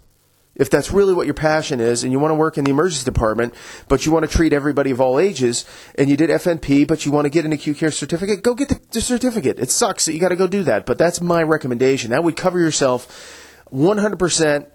If 0.56 0.70
that's 0.70 0.92
really 0.92 1.14
what 1.14 1.28
your 1.28 1.34
passion 1.34 1.82
is, 1.82 2.04
and 2.04 2.12
you 2.14 2.20
want 2.20 2.32
to 2.32 2.36
work 2.36 2.58
in 2.58 2.64
the 2.64 2.72
emergency 2.72 3.04
department, 3.04 3.54
but 3.90 4.06
you 4.06 4.12
want 4.12 4.30
to 4.30 4.32
treat 4.32 4.54
everybody 4.54 4.92
of 4.92 5.02
all 5.02 5.20
ages, 5.20 5.66
and 5.96 6.10
you 6.10 6.16
did 6.16 6.30
FNP, 6.30 6.88
but 6.88 7.06
you 7.06 7.12
want 7.12 7.26
to 7.26 7.30
get 7.30 7.44
an 7.46 7.52
acute 7.52 7.78
care 7.78 7.92
certificate, 7.92 8.42
go 8.42 8.54
get 8.54 8.70
the, 8.70 8.80
the 8.92 9.02
certificate. 9.02 9.60
It 9.60 9.70
sucks 9.70 10.06
that 10.06 10.14
you 10.14 10.20
got 10.20 10.30
to 10.30 10.36
go 10.36 10.48
do 10.48 10.64
that, 10.64 10.86
but 10.86 10.98
that's 10.98 11.20
my 11.20 11.44
recommendation. 11.44 12.12
That 12.12 12.24
would 12.24 12.38
cover 12.38 12.60
yourself 12.60 13.62
100% 13.74 14.68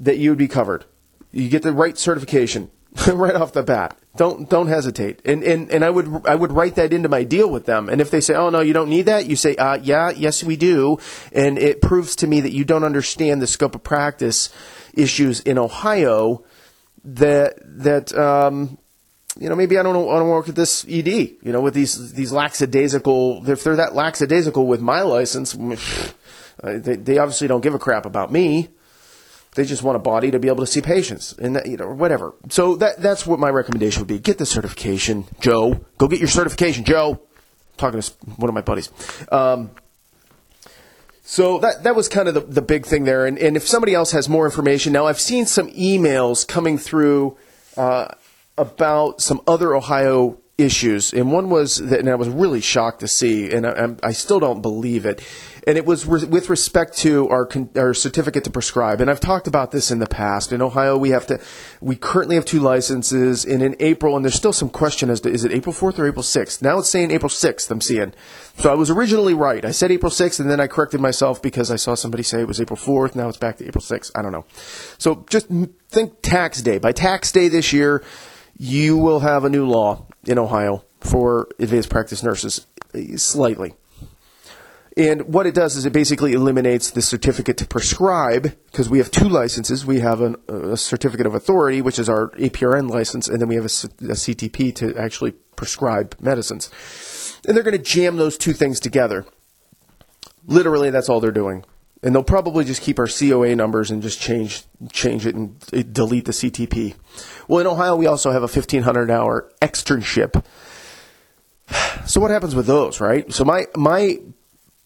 that 0.00 0.18
you 0.18 0.30
would 0.30 0.38
be 0.38 0.48
covered. 0.48 0.84
You 1.32 1.48
get 1.48 1.62
the 1.62 1.72
right 1.72 1.98
certification. 1.98 2.70
right 3.12 3.34
off 3.34 3.52
the 3.52 3.62
bat. 3.62 3.98
Don't 4.16 4.48
don't 4.48 4.68
hesitate. 4.68 5.20
And, 5.24 5.42
and 5.42 5.68
and 5.70 5.84
I 5.84 5.90
would 5.90 6.26
I 6.26 6.36
would 6.36 6.52
write 6.52 6.76
that 6.76 6.92
into 6.92 7.08
my 7.08 7.24
deal 7.24 7.50
with 7.50 7.66
them. 7.66 7.88
And 7.88 8.00
if 8.00 8.10
they 8.12 8.20
say, 8.20 8.34
"Oh 8.34 8.50
no, 8.50 8.60
you 8.60 8.72
don't 8.72 8.88
need 8.88 9.06
that," 9.06 9.26
you 9.26 9.34
say, 9.34 9.56
uh, 9.56 9.78
"Yeah, 9.82 10.10
yes, 10.10 10.44
we 10.44 10.54
do." 10.54 10.98
And 11.32 11.58
it 11.58 11.82
proves 11.82 12.14
to 12.16 12.28
me 12.28 12.40
that 12.40 12.52
you 12.52 12.64
don't 12.64 12.84
understand 12.84 13.42
the 13.42 13.48
scope 13.48 13.74
of 13.74 13.82
practice 13.82 14.50
issues 14.96 15.40
in 15.40 15.58
Ohio. 15.58 16.44
That 17.04 17.58
that 17.82 18.16
um, 18.16 18.78
you 19.38 19.48
know 19.48 19.54
maybe 19.54 19.78
I 19.78 19.82
don't 19.82 20.06
want 20.06 20.22
to 20.22 20.24
work 20.24 20.46
with 20.46 20.56
this 20.56 20.86
ED. 20.88 21.08
You 21.08 21.52
know, 21.52 21.60
with 21.60 21.74
these 21.74 22.12
these 22.14 22.32
lackadaisical. 22.32 23.48
If 23.48 23.64
they're 23.64 23.76
that 23.76 23.94
lackadaisical 23.94 24.66
with 24.66 24.80
my 24.80 25.02
license, 25.02 25.52
they, 26.62 26.96
they 26.96 27.18
obviously 27.18 27.48
don't 27.48 27.60
give 27.60 27.74
a 27.74 27.78
crap 27.78 28.06
about 28.06 28.32
me. 28.32 28.68
They 29.54 29.64
just 29.64 29.82
want 29.82 29.96
a 29.96 30.00
body 30.00 30.32
to 30.32 30.38
be 30.38 30.48
able 30.48 30.64
to 30.64 30.66
see 30.66 30.80
patients 30.80 31.32
and 31.32 31.54
that, 31.54 31.66
you 31.66 31.76
know 31.76 31.92
whatever. 31.92 32.34
So 32.48 32.76
that 32.76 33.00
that's 33.00 33.26
what 33.26 33.38
my 33.38 33.50
recommendation 33.50 34.00
would 34.00 34.08
be. 34.08 34.18
Get 34.18 34.38
the 34.38 34.46
certification, 34.46 35.26
Joe. 35.40 35.84
Go 35.98 36.08
get 36.08 36.18
your 36.18 36.28
certification, 36.28 36.84
Joe. 36.84 37.12
I'm 37.12 37.76
talking 37.76 38.00
to 38.00 38.12
one 38.36 38.48
of 38.48 38.54
my 38.54 38.62
buddies. 38.62 38.90
Um, 39.30 39.70
so 41.26 41.58
that 41.58 41.82
that 41.84 41.96
was 41.96 42.06
kind 42.06 42.28
of 42.28 42.34
the, 42.34 42.40
the 42.40 42.62
big 42.62 42.84
thing 42.84 43.04
there. 43.04 43.24
And, 43.24 43.38
and 43.38 43.56
if 43.56 43.66
somebody 43.66 43.94
else 43.94 44.12
has 44.12 44.28
more 44.28 44.44
information, 44.44 44.92
now 44.92 45.06
I've 45.06 45.20
seen 45.20 45.46
some 45.46 45.70
emails 45.70 46.46
coming 46.46 46.76
through 46.76 47.36
uh, 47.78 48.08
about 48.58 49.22
some 49.22 49.40
other 49.46 49.74
Ohio 49.74 50.38
issues, 50.58 51.12
and 51.12 51.32
one 51.32 51.48
was 51.48 51.76
that, 51.78 51.98
and 51.98 52.10
I 52.10 52.14
was 52.14 52.28
really 52.28 52.60
shocked 52.60 53.00
to 53.00 53.08
see, 53.08 53.50
and 53.50 53.66
I, 53.66 53.94
I 54.02 54.12
still 54.12 54.38
don't 54.38 54.60
believe 54.60 55.06
it 55.06 55.20
and 55.66 55.78
it 55.78 55.86
was 55.86 56.06
re- 56.06 56.24
with 56.24 56.50
respect 56.50 56.96
to 56.98 57.28
our 57.28 57.46
con- 57.46 57.70
our 57.76 57.94
certificate 57.94 58.44
to 58.44 58.50
prescribe. 58.50 59.00
And 59.00 59.10
I've 59.10 59.20
talked 59.20 59.46
about 59.46 59.70
this 59.70 59.90
in 59.90 59.98
the 59.98 60.06
past. 60.06 60.52
In 60.52 60.60
Ohio, 60.60 60.96
we 60.96 61.10
have 61.10 61.26
to 61.28 61.40
we 61.80 61.96
currently 61.96 62.36
have 62.36 62.44
two 62.44 62.60
licenses, 62.60 63.44
and 63.44 63.62
in 63.62 63.76
April, 63.80 64.16
and 64.16 64.24
there's 64.24 64.34
still 64.34 64.52
some 64.52 64.68
question 64.68 65.10
as 65.10 65.20
to 65.22 65.30
is 65.30 65.44
it 65.44 65.52
April 65.52 65.74
4th 65.74 65.98
or 65.98 66.06
April 66.06 66.22
6th. 66.22 66.62
Now 66.62 66.78
it's 66.78 66.90
saying 66.90 67.10
April 67.10 67.30
6th. 67.30 67.70
I'm 67.70 67.80
seeing. 67.80 68.12
So 68.58 68.70
I 68.70 68.74
was 68.74 68.90
originally 68.90 69.34
right. 69.34 69.64
I 69.64 69.70
said 69.70 69.90
April 69.90 70.10
6th, 70.10 70.40
and 70.40 70.50
then 70.50 70.60
I 70.60 70.66
corrected 70.66 71.00
myself 71.00 71.40
because 71.40 71.70
I 71.70 71.76
saw 71.76 71.94
somebody 71.94 72.22
say 72.22 72.40
it 72.40 72.48
was 72.48 72.60
April 72.60 72.78
4th. 72.78 73.14
Now 73.14 73.28
it's 73.28 73.38
back 73.38 73.56
to 73.58 73.66
April 73.66 73.82
6th. 73.82 74.10
I 74.14 74.22
don't 74.22 74.32
know. 74.32 74.44
So 74.98 75.24
just 75.28 75.48
think 75.88 76.22
tax 76.22 76.62
day. 76.62 76.78
By 76.78 76.92
tax 76.92 77.32
day 77.32 77.48
this 77.48 77.72
year, 77.72 78.04
you 78.56 78.96
will 78.96 79.20
have 79.20 79.44
a 79.44 79.50
new 79.50 79.66
law 79.66 80.06
in 80.24 80.38
Ohio 80.38 80.84
for 81.00 81.48
advanced 81.58 81.90
practice 81.90 82.22
nurses, 82.22 82.66
eh, 82.94 83.16
slightly. 83.16 83.74
And 84.96 85.22
what 85.34 85.46
it 85.46 85.54
does 85.54 85.74
is 85.76 85.86
it 85.86 85.92
basically 85.92 86.34
eliminates 86.34 86.90
the 86.92 87.02
certificate 87.02 87.56
to 87.56 87.66
prescribe 87.66 88.54
because 88.66 88.88
we 88.88 88.98
have 88.98 89.10
two 89.10 89.28
licenses. 89.28 89.84
We 89.84 90.00
have 90.00 90.20
an, 90.20 90.36
a 90.48 90.76
certificate 90.76 91.26
of 91.26 91.34
authority, 91.34 91.82
which 91.82 91.98
is 91.98 92.08
our 92.08 92.30
APRN 92.32 92.88
license, 92.88 93.26
and 93.28 93.40
then 93.40 93.48
we 93.48 93.56
have 93.56 93.64
a, 93.64 93.66
a 93.66 94.14
CTP 94.14 94.72
to 94.76 94.96
actually 94.96 95.32
prescribe 95.56 96.14
medicines. 96.20 96.70
And 97.46 97.56
they're 97.56 97.64
going 97.64 97.76
to 97.76 97.82
jam 97.82 98.16
those 98.16 98.38
two 98.38 98.52
things 98.52 98.78
together. 98.78 99.26
Literally, 100.46 100.90
that's 100.90 101.08
all 101.08 101.20
they're 101.20 101.32
doing. 101.32 101.64
And 102.04 102.14
they'll 102.14 102.22
probably 102.22 102.64
just 102.64 102.82
keep 102.82 102.98
our 102.98 103.08
COA 103.08 103.56
numbers 103.56 103.90
and 103.90 104.02
just 104.02 104.20
change 104.20 104.62
change 104.92 105.26
it 105.26 105.34
and 105.34 105.56
eh, 105.72 105.82
delete 105.90 106.26
the 106.26 106.32
CTP. 106.32 106.94
Well, 107.48 107.60
in 107.60 107.66
Ohio, 107.66 107.96
we 107.96 108.06
also 108.06 108.30
have 108.30 108.42
a 108.42 108.46
1500 108.46 109.10
hour 109.10 109.50
externship. 109.60 110.44
So 112.06 112.20
what 112.20 112.30
happens 112.30 112.54
with 112.54 112.66
those, 112.66 113.00
right? 113.00 113.32
So 113.32 113.46
my 113.46 113.64
my 113.74 114.18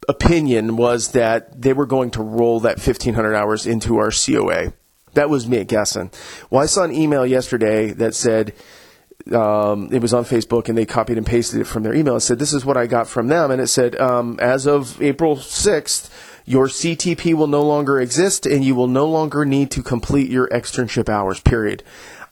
opinion 0.08 0.76
was 0.76 1.12
that 1.12 1.60
they 1.60 1.72
were 1.72 1.86
going 1.86 2.10
to 2.12 2.22
roll 2.22 2.60
that 2.60 2.78
1,500 2.78 3.34
hours 3.34 3.66
into 3.66 3.98
our 3.98 4.10
COA. 4.10 4.72
That 5.14 5.30
was 5.30 5.46
me 5.46 5.64
guessing. 5.64 6.10
Well, 6.50 6.62
I 6.62 6.66
saw 6.66 6.84
an 6.84 6.92
email 6.92 7.26
yesterday 7.26 7.92
that 7.92 8.14
said, 8.14 8.54
um, 9.32 9.90
it 9.92 10.00
was 10.00 10.14
on 10.14 10.24
Facebook 10.24 10.68
and 10.68 10.78
they 10.78 10.86
copied 10.86 11.18
and 11.18 11.26
pasted 11.26 11.60
it 11.60 11.66
from 11.66 11.82
their 11.82 11.94
email. 11.94 12.16
It 12.16 12.20
said, 12.20 12.38
This 12.38 12.52
is 12.52 12.64
what 12.64 12.76
I 12.76 12.86
got 12.86 13.08
from 13.08 13.28
them. 13.28 13.50
And 13.50 13.60
it 13.60 13.66
said, 13.66 13.96
um, 13.96 14.38
As 14.40 14.66
of 14.66 15.00
April 15.02 15.36
6th, 15.36 16.10
your 16.46 16.66
CTP 16.68 17.34
will 17.34 17.46
no 17.46 17.62
longer 17.62 18.00
exist 18.00 18.46
and 18.46 18.64
you 18.64 18.74
will 18.74 18.86
no 18.86 19.06
longer 19.06 19.44
need 19.44 19.70
to 19.72 19.82
complete 19.82 20.30
your 20.30 20.48
externship 20.48 21.08
hours, 21.08 21.40
period. 21.40 21.82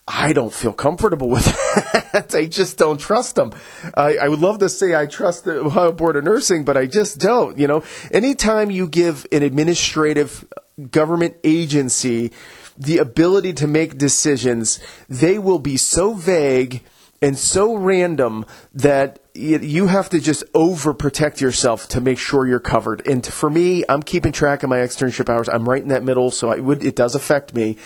I 0.09 0.33
don't 0.33 0.53
feel 0.53 0.73
comfortable 0.73 1.29
with 1.29 1.45
that. 1.45 2.35
I 2.35 2.47
just 2.47 2.79
don't 2.79 2.99
trust 2.99 3.35
them. 3.35 3.53
I, 3.95 4.17
I, 4.17 4.29
would 4.29 4.39
love 4.39 4.59
to 4.61 4.69
say 4.69 4.95
I 4.95 5.07
trust 5.07 5.45
the 5.45 5.59
Ohio 5.59 5.91
Board 5.93 6.17
of 6.17 6.25
Nursing, 6.25 6.65
but 6.65 6.77
I 6.77 6.87
just 6.87 7.19
don't. 7.19 7.59
You 7.59 7.67
know, 7.67 7.83
anytime 8.13 8.71
you 8.71 8.87
give 8.87 9.27
an 9.33 9.43
administrative 9.43 10.47
government 10.91 11.37
agency 11.43 12.31
the 12.79 12.99
ability 12.99 13.53
to 13.55 13.67
make 13.67 13.99
decisions, 13.99 14.79
they 15.09 15.39
will 15.39 15.59
be 15.59 15.77
so 15.77 16.15
vague 16.15 16.83
and 17.23 17.37
so 17.37 17.75
random 17.75 18.45
that 18.75 19.19
you 19.35 19.87
have 19.87 20.11
to 20.11 20.21
just 20.21 20.45
overprotect 20.53 21.41
yourself 21.41 21.89
to 21.89 22.01
make 22.01 22.19
sure 22.19 22.47
you're 22.47 22.61
covered. 22.61 23.07
And 23.07 23.27
for 23.27 23.51
me, 23.51 23.85
I'm 23.89 24.03
keeping 24.03 24.33
track 24.33 24.63
of 24.63 24.71
my 24.71 24.79
externship 24.79 25.29
hours. 25.29 25.49
I'm 25.49 25.69
right 25.69 25.83
in 25.83 25.89
that 25.89 26.05
middle, 26.05 26.31
so 26.31 26.59
would, 26.61 26.85
it 26.85 26.95
does 26.95 27.15
affect 27.15 27.55
me. 27.55 27.77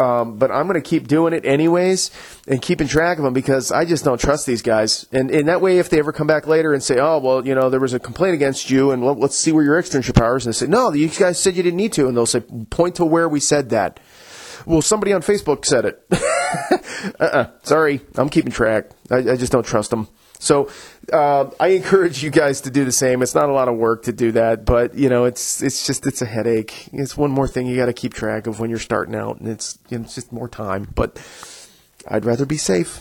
Um, 0.00 0.38
but 0.38 0.50
I'm 0.50 0.66
going 0.66 0.80
to 0.80 0.88
keep 0.88 1.08
doing 1.08 1.34
it 1.34 1.44
anyways 1.44 2.10
and 2.48 2.62
keeping 2.62 2.88
track 2.88 3.18
of 3.18 3.24
them 3.24 3.34
because 3.34 3.70
I 3.70 3.84
just 3.84 4.02
don't 4.02 4.18
trust 4.18 4.46
these 4.46 4.62
guys. 4.62 5.06
And 5.12 5.30
in 5.30 5.44
that 5.46 5.60
way, 5.60 5.78
if 5.78 5.90
they 5.90 5.98
ever 5.98 6.10
come 6.10 6.26
back 6.26 6.46
later 6.46 6.72
and 6.72 6.82
say, 6.82 6.98
"Oh, 6.98 7.18
well, 7.18 7.46
you 7.46 7.54
know, 7.54 7.68
there 7.68 7.80
was 7.80 7.92
a 7.92 7.98
complaint 7.98 8.34
against 8.34 8.70
you, 8.70 8.92
and 8.92 9.04
let's 9.04 9.36
see 9.36 9.52
where 9.52 9.62
your 9.62 9.80
externship 9.80 10.18
hours," 10.18 10.46
and 10.46 10.54
they 10.54 10.56
say, 10.56 10.66
"No, 10.66 10.90
you 10.90 11.10
guys 11.10 11.38
said 11.38 11.54
you 11.54 11.62
didn't 11.62 11.76
need 11.76 11.92
to," 11.94 12.08
and 12.08 12.16
they'll 12.16 12.24
say, 12.24 12.40
"Point 12.70 12.94
to 12.94 13.04
where 13.04 13.28
we 13.28 13.40
said 13.40 13.68
that." 13.70 14.00
Well, 14.64 14.80
somebody 14.80 15.12
on 15.12 15.20
Facebook 15.20 15.66
said 15.66 15.84
it. 15.84 16.02
uh-uh. 17.20 17.50
Sorry, 17.62 18.00
I'm 18.16 18.30
keeping 18.30 18.52
track. 18.52 18.90
I, 19.10 19.16
I 19.16 19.36
just 19.36 19.52
don't 19.52 19.66
trust 19.66 19.90
them. 19.90 20.08
So 20.40 20.70
uh, 21.12 21.50
I 21.60 21.68
encourage 21.68 22.24
you 22.24 22.30
guys 22.30 22.62
to 22.62 22.70
do 22.70 22.84
the 22.84 22.92
same. 22.92 23.22
It's 23.22 23.34
not 23.34 23.48
a 23.48 23.52
lot 23.52 23.68
of 23.68 23.76
work 23.76 24.04
to 24.04 24.12
do 24.12 24.32
that, 24.32 24.64
but 24.64 24.94
you 24.94 25.08
know, 25.08 25.26
it's 25.26 25.62
it's 25.62 25.86
just 25.86 26.06
it's 26.06 26.22
a 26.22 26.26
headache. 26.26 26.88
It's 26.92 27.16
one 27.16 27.30
more 27.30 27.46
thing 27.46 27.66
you 27.66 27.76
got 27.76 27.86
to 27.86 27.92
keep 27.92 28.14
track 28.14 28.46
of 28.46 28.58
when 28.58 28.70
you're 28.70 28.78
starting 28.78 29.14
out, 29.14 29.38
and 29.38 29.48
it's 29.48 29.78
you 29.90 29.98
know, 29.98 30.04
it's 30.04 30.14
just 30.14 30.32
more 30.32 30.48
time. 30.48 30.88
But 30.94 31.22
I'd 32.08 32.24
rather 32.24 32.46
be 32.46 32.56
safe 32.56 33.00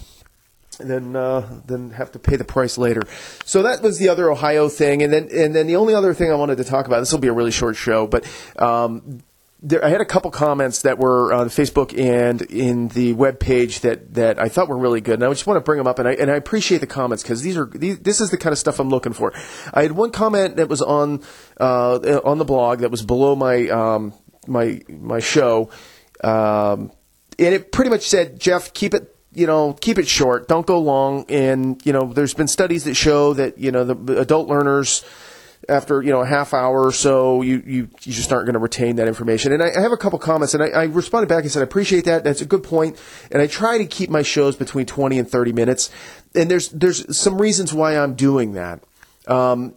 than 0.80 1.16
uh, 1.16 1.62
than 1.66 1.92
have 1.92 2.12
to 2.12 2.20
pay 2.20 2.36
the 2.36 2.44
price 2.44 2.78
later. 2.78 3.04
So 3.46 3.64
that 3.64 3.82
was 3.82 4.00
the 4.00 4.10
other 4.10 4.30
Ohio 4.30 4.68
thing, 4.68 5.02
and 5.02 5.14
then 5.14 5.30
and 5.34 5.56
then 5.56 5.68
the 5.68 5.78
only 5.78 5.94
other 5.94 6.14
thing 6.14 6.32
I 6.32 6.36
wanted 6.36 6.58
to 6.58 6.66
talk 6.66 6.88
about. 6.88 7.00
This 7.00 7.12
will 7.12 7.20
be 7.20 7.30
a 7.30 7.34
really 7.34 7.52
short 7.52 7.78
show, 7.78 8.06
but 8.06 8.26
um, 8.58 9.24
there, 9.62 9.84
I 9.84 9.90
had 9.90 10.00
a 10.00 10.06
couple 10.06 10.32
comments 10.32 10.84
that 10.84 10.98
were 10.98 11.34
on 11.34 11.50
Facebook 11.50 11.98
and 11.98 12.42
in 12.44 12.88
the 12.90 13.14
web 13.14 13.40
page 13.40 13.82
that, 13.82 14.14
that 14.14 14.40
I 14.40 14.48
thought 14.48 14.70
were 14.70 14.78
really 14.78 15.02
good, 15.02 15.16
and 15.16 15.26
I 15.26 15.30
just 15.30 15.48
want 15.48 15.58
to 15.58 15.62
bring 15.62 15.78
them 15.78 15.88
up. 15.88 16.00
And 16.00 16.08
I 16.08 16.14
and 16.14 16.32
I 16.32 16.36
appreciate 16.36 16.78
the 16.80 16.88
comments 16.88 17.24
because 17.24 17.42
these 17.42 17.58
are 17.58 17.66
these, 17.66 18.00
this 18.00 18.22
is 18.22 18.32
the 18.32 18.38
kind 18.38 18.54
of 18.54 18.60
stuff 18.60 18.80
I'm 18.80 18.90
looking 18.90 19.14
for. 19.14 19.34
I 19.74 19.82
had 19.82 19.92
one 19.92 20.12
comment 20.12 20.56
that 20.58 20.70
was 20.70 20.82
on 20.82 21.22
uh, 21.60 22.22
on 22.24 22.38
the 22.38 22.46
blog 22.46 22.80
that 22.80 22.92
was 22.92 23.04
below 23.04 23.36
my 23.36 23.68
um, 23.68 24.14
my 24.48 24.82
my 24.88 25.20
show, 25.20 25.70
um, 26.24 26.92
and 27.38 27.54
it 27.54 27.72
pretty 27.72 27.90
much 27.90 28.08
said, 28.08 28.40
Jeff, 28.40 28.74
keep 28.74 28.94
it 28.94 29.16
you 29.34 29.46
know, 29.46 29.74
keep 29.74 29.98
it 29.98 30.08
short. 30.08 30.48
Don't 30.48 30.66
go 30.66 30.80
long. 30.80 31.26
And 31.30 31.86
you 31.86 31.94
know, 31.94 32.14
there's 32.14 32.34
been 32.34 32.48
studies 32.48 32.86
that 32.86 32.96
show 32.96 33.34
that 33.34 33.58
you 33.58 33.72
know 33.72 33.84
the 33.84 34.20
adult 34.20 34.48
learners 34.48 35.04
after 35.70 36.02
you 36.02 36.12
know 36.12 36.22
a 36.22 36.26
half 36.26 36.54
hour 36.54 36.86
or 36.86 36.92
so, 36.92 37.42
you 37.42 37.64
you, 37.66 37.90
you 38.04 38.14
just 38.14 38.32
aren't 38.32 38.46
going 38.46 38.54
to 38.54 38.60
retain 38.60 38.98
that 38.98 39.08
information. 39.08 39.54
And 39.54 39.64
I, 39.64 39.70
I 39.78 39.82
have 39.82 39.92
a 39.92 39.98
couple 39.98 40.20
comments, 40.20 40.54
and 40.54 40.64
I, 40.64 40.68
I, 40.68 40.84
responded 40.86 41.28
back 41.28 41.44
and 41.44 41.52
said 41.52 41.62
I 41.62 41.64
appreciate 41.64 42.06
that. 42.06 42.24
That's 42.24 42.42
a 42.42 42.46
good 42.46 42.64
point. 42.64 43.00
and 43.32 43.42
I 43.42 43.48
try 43.48 43.78
to 43.78 43.86
keep 43.86 44.10
my 44.10 44.22
shows 44.22 44.56
between 44.56 44.86
twenty 44.86 45.20
and 45.20 45.30
thirty 45.30 45.54
minutes. 45.54 45.90
And 46.36 46.50
there's 46.50 46.70
there's 46.70 47.18
some 47.18 47.40
reasons 47.40 47.74
why 47.74 47.98
I'm 47.98 48.16
doing 48.16 48.54
that. 48.54 48.84
Um, 49.28 49.76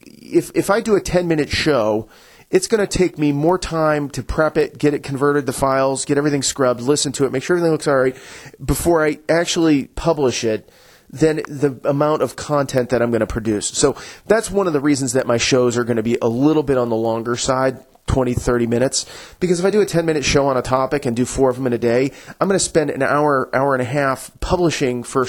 if 0.00 0.50
if 0.54 0.70
I 0.70 0.80
do 0.80 0.96
a 0.96 1.00
ten 1.00 1.28
minute 1.28 1.50
show. 1.50 2.08
It's 2.50 2.68
going 2.68 2.86
to 2.86 2.86
take 2.86 3.18
me 3.18 3.32
more 3.32 3.58
time 3.58 4.08
to 4.10 4.22
prep 4.22 4.56
it, 4.56 4.78
get 4.78 4.94
it 4.94 5.02
converted, 5.02 5.44
the 5.44 5.52
files, 5.52 6.04
get 6.04 6.18
everything 6.18 6.42
scrubbed, 6.42 6.80
listen 6.82 7.10
to 7.12 7.24
it, 7.24 7.32
make 7.32 7.42
sure 7.42 7.56
everything 7.56 7.72
looks 7.72 7.88
all 7.88 7.96
right 7.96 8.16
before 8.64 9.04
I 9.04 9.18
actually 9.28 9.86
publish 9.86 10.44
it 10.44 10.70
than 11.14 11.36
the 11.46 11.78
amount 11.84 12.22
of 12.22 12.34
content 12.34 12.90
that 12.90 13.00
I'm 13.00 13.10
going 13.10 13.20
to 13.20 13.26
produce. 13.26 13.68
So 13.68 13.96
that's 14.26 14.50
one 14.50 14.66
of 14.66 14.72
the 14.72 14.80
reasons 14.80 15.12
that 15.12 15.26
my 15.26 15.36
shows 15.36 15.78
are 15.78 15.84
going 15.84 15.96
to 15.96 16.02
be 16.02 16.18
a 16.20 16.28
little 16.28 16.64
bit 16.64 16.76
on 16.76 16.88
the 16.88 16.96
longer 16.96 17.36
side. 17.36 17.84
20, 18.06 18.34
30 18.34 18.66
minutes. 18.66 19.06
Because 19.40 19.60
if 19.60 19.64
I 19.64 19.70
do 19.70 19.80
a 19.80 19.86
10 19.86 20.04
minute 20.04 20.26
show 20.26 20.46
on 20.46 20.58
a 20.58 20.62
topic 20.62 21.06
and 21.06 21.16
do 21.16 21.24
four 21.24 21.48
of 21.48 21.56
them 21.56 21.66
in 21.66 21.72
a 21.72 21.78
day, 21.78 22.12
I'm 22.38 22.48
going 22.48 22.58
to 22.58 22.64
spend 22.64 22.90
an 22.90 23.02
hour, 23.02 23.48
hour 23.56 23.74
and 23.74 23.80
a 23.80 23.86
half 23.86 24.30
publishing 24.40 25.02
for, 25.02 25.26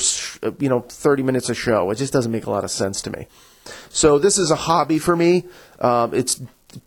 you 0.60 0.68
know, 0.68 0.82
30 0.82 1.24
minutes 1.24 1.50
a 1.50 1.54
show. 1.54 1.89
It 1.89 1.96
just 1.96 2.12
doesn't 2.12 2.34
make 2.34 2.48
a 2.48 2.51
lot 2.51 2.65
of 2.65 2.72
sense 2.72 3.01
to 3.04 3.12
me. 3.12 3.27
So 3.89 4.20
this 4.20 4.38
is 4.38 4.51
a 4.51 4.56
hobby 4.56 5.00
for 5.00 5.15
me. 5.15 5.46
Um, 5.80 6.13
it's 6.13 6.42